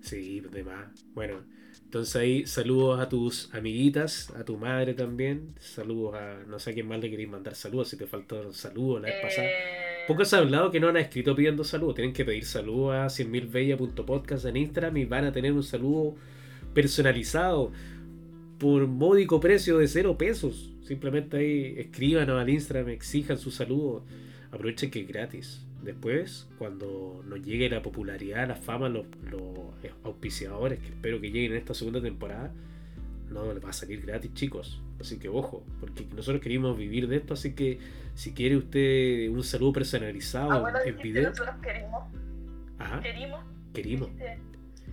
[0.00, 1.04] Sí, de más.
[1.14, 1.44] Bueno,
[1.92, 5.52] entonces ahí saludos a tus amiguitas, a tu madre también.
[5.60, 6.42] Saludos a.
[6.48, 9.20] No sé a quién más le queréis mandar saludos, si te faltó saludos la vez
[9.20, 9.46] pasada.
[9.46, 11.96] Eh, Poco se ha hablado que no han escrito pidiendo saludos.
[11.96, 16.14] Tienen que pedir saludos a 100.000bella.podcast en Instagram y van a tener un saludo
[16.72, 17.72] personalizado
[18.58, 20.72] por módico precio de cero pesos.
[20.84, 24.06] Simplemente ahí escríbanos al Instagram, exijan su saludo.
[24.50, 25.66] Aprovechen que es gratis.
[25.82, 29.42] Después, cuando nos llegue la popularidad, la fama, los, los
[30.04, 32.52] auspiciadores, que espero que lleguen en esta segunda temporada,
[33.32, 34.80] no les va a salir gratis, chicos.
[35.00, 37.80] Así que ojo, porque nosotros queríamos vivir de esto, así que
[38.14, 42.04] si quiere usted un saludo personalizado ah, bueno, en video, nosotros queremos,
[42.78, 44.08] ajá, querimos, querimos.
[44.08, 44.32] dijiste,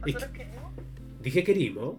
[0.06, 0.74] Es nosotros queremos.
[1.22, 1.96] Dije querimos.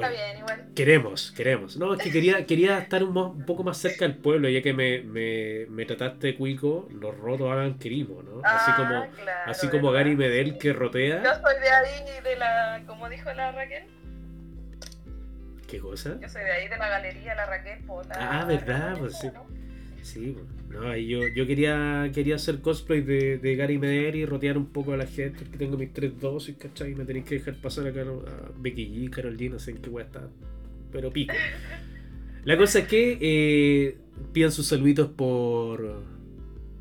[0.00, 0.06] Sí.
[0.08, 0.74] Bueno, Está bien, igual.
[0.74, 1.76] queremos, queremos.
[1.76, 5.00] No, es que quería, quería estar un, poco más cerca del pueblo, ya que me,
[5.02, 8.40] me, me trataste cuico, los rotos hagan querimo, ¿no?
[8.44, 10.04] Así Ah, como, claro, así como ¿verdad?
[10.06, 11.22] Gary Medel que rotea.
[11.22, 13.84] Yo soy de ahí, de la, como dijo la Raquel,
[15.68, 16.18] ¿Qué cosa?
[16.20, 18.92] yo soy de ahí, de la galería, la Raquel, por la Ah, ¿verdad?
[18.94, 19.30] la Pues sí.
[19.32, 19.46] ¿no?
[20.02, 24.24] Sí, pues, no, ahí yo, yo quería, quería hacer cosplay de, de Gary Medel y
[24.24, 26.92] rotear un poco a la gente, porque tengo mis tres dosis, ¿cachai?
[26.92, 29.78] Y me tenéis que dejar pasar acá a Becky G, Carol G, no sé en
[29.78, 30.28] qué a estar.
[30.92, 31.34] Pero pico.
[32.44, 33.98] La cosa es que eh,
[34.32, 36.02] pidan sus saluditos por,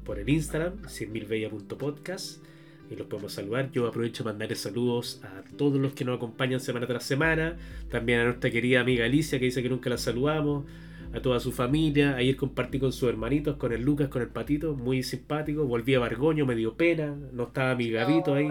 [0.06, 2.44] por el Instagram, 100.000bella.podcast.
[2.92, 3.72] Y los podemos saludar.
[3.72, 7.58] Yo aprovecho de mandarles saludos a todos los que nos acompañan semana tras semana.
[7.92, 10.66] También a nuestra querida amiga Alicia, que dice que nunca la saludamos.
[11.14, 12.16] A toda su familia.
[12.16, 14.76] Ayer compartí con sus hermanitos, con el Lucas, con el Patito.
[14.76, 15.66] Muy simpático.
[15.66, 17.16] Volví a Bargoño, me dio pena.
[17.32, 18.50] No estaba mi Gavito ahí.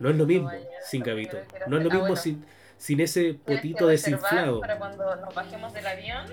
[0.00, 0.50] No es lo mismo
[0.84, 1.38] sin Gavito.
[1.68, 2.44] No es lo mismo sin,
[2.76, 4.60] sin ese potito desinflado.
[4.60, 6.26] Para cuando nos bajemos del avión,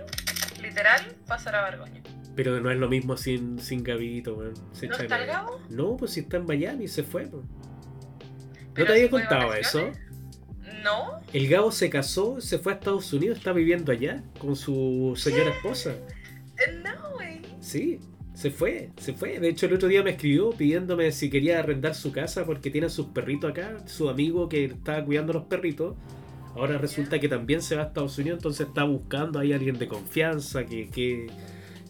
[0.61, 2.01] literal, pasar a Bargoña.
[2.35, 4.53] Pero no es lo mismo sin, sin Gavito, weón.
[4.53, 5.27] ¿No está el.
[5.27, 5.61] Gabo?
[5.69, 7.25] No, pues si está en Miami, se fue.
[7.25, 7.43] ¿No
[8.73, 9.91] te había contado eso?
[10.83, 11.19] No.
[11.33, 15.51] El Gabo se casó, se fue a Estados Unidos, está viviendo allá con su señora
[15.51, 15.91] esposa.
[15.91, 17.41] Eh, No, güey.
[17.61, 17.99] Sí,
[18.33, 19.39] se fue, se fue.
[19.39, 22.87] De hecho, el otro día me escribió pidiéndome si quería arrendar su casa porque tiene
[22.87, 23.77] a sus perritos acá.
[23.85, 25.95] Su amigo que estaba cuidando a los perritos.
[26.55, 29.77] Ahora resulta que también se va a Estados Unidos, entonces está buscando ahí a alguien
[29.77, 31.27] de confianza que, que,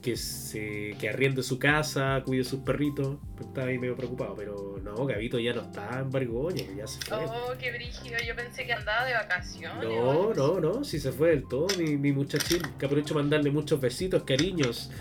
[0.01, 3.17] que, se, que arriende su casa, cuide sus perritos.
[3.39, 7.17] Estaba ahí medio preocupado, pero no, Gabito ya no está en Bargoña, ya se fue.
[7.17, 8.17] Oh, qué brígido.
[8.25, 9.83] Yo pensé que andaba de vacaciones.
[9.83, 12.61] No, no, no, si se fue del todo, mi, mi muchachín.
[12.77, 14.91] Que aprovecho mandarle muchos besitos, cariños,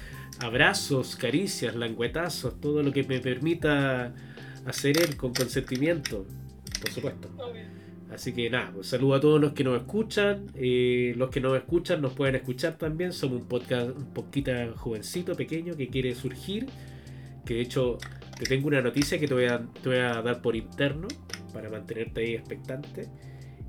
[0.40, 4.14] abrazos, caricias, languetazos, todo lo que me permita
[4.66, 6.26] hacer él con consentimiento,
[6.80, 7.28] por supuesto.
[7.38, 7.77] Obvio.
[8.10, 10.47] Así que nada, pues saludo a todos los que nos escuchan.
[10.55, 13.12] eh, los que nos escuchan nos pueden escuchar también.
[13.12, 16.66] Somos un podcast un poquito jovencito, pequeño, que quiere surgir.
[17.44, 17.98] Que de hecho
[18.39, 21.09] te tengo una noticia que te voy a, te voy a dar por interno
[21.52, 23.09] para mantenerte ahí expectante.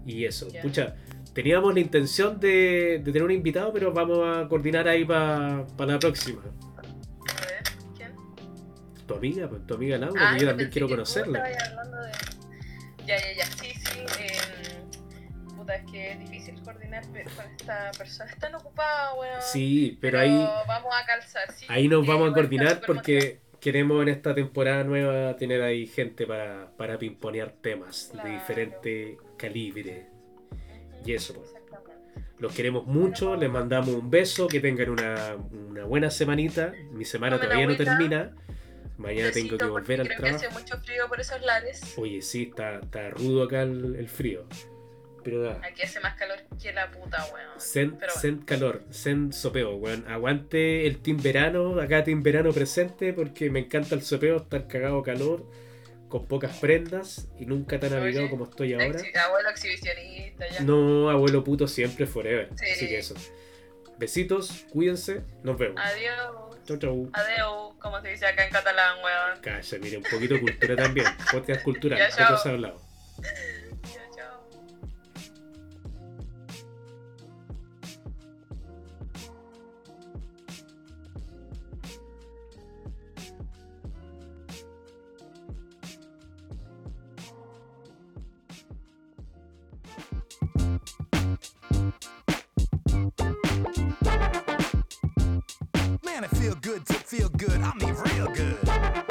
[0.05, 0.61] Y eso, Ya.
[0.61, 0.95] pucha,
[1.33, 5.99] teníamos la intención de, de tener un invitado, pero vamos a coordinar ahí para la
[5.99, 6.41] próxima.
[6.43, 7.63] A ver,
[7.95, 8.11] ¿quién?
[9.05, 11.43] tu amiga, pues, tu amiga Laura, Ah, que yo también quiero conocerla.
[13.09, 13.99] Ya, ya, ya, sí, sí.
[14.19, 18.29] em, puta, es que es difícil coordinar con esta persona.
[18.29, 19.41] Están ocupados, weón.
[19.41, 20.29] Sí, pero ahí,
[20.67, 21.65] Vamos a calzar, sí.
[21.69, 26.27] ahí nos Eh, vamos a coordinar porque queremos en esta temporada nueva tener ahí gente
[26.27, 30.05] para, para pimponear temas de diferente calibre.
[31.03, 31.55] y eso, pues.
[32.37, 36.73] Los queremos mucho, les mandamos un beso, que tengan una, una buena semanita.
[36.91, 38.35] Mi semana todavía no termina.
[38.99, 40.39] Mañana tengo que volver al creo trabajo.
[40.41, 41.81] que hace mucho frío por esos lares.
[41.97, 44.45] Oye, sí, está, está rudo acá el, el frío.
[45.23, 45.61] Pero nada.
[45.63, 47.59] Aquí hace más calor que la puta, weón.
[47.59, 48.21] Send, Pero bueno.
[48.21, 50.05] send calor, send sopeo, weón.
[50.07, 55.01] Aguante el team verano, acá team verano presente, porque me encanta el sopeo, estar cagado
[55.03, 55.45] calor,
[56.07, 58.99] con pocas prendas y nunca tan abrigado como estoy ahora.
[59.25, 60.61] Abuelo exhibicionista, ya.
[60.61, 62.49] No, abuelo puto siempre, forever.
[62.55, 62.65] Sí.
[62.71, 63.15] Así que eso.
[63.97, 65.79] Besitos, cuídense, nos vemos.
[65.83, 66.48] Adiós.
[66.69, 67.09] Chau, chau.
[67.13, 69.41] Adeu, como se dice acá en catalán, weón.
[69.41, 71.07] Calla, mire, un poquito de cultura también.
[71.31, 72.79] Podcast cultural, Ya, se ha hablado.
[96.21, 99.08] Atlanta feel good, to feel good, I mean real good.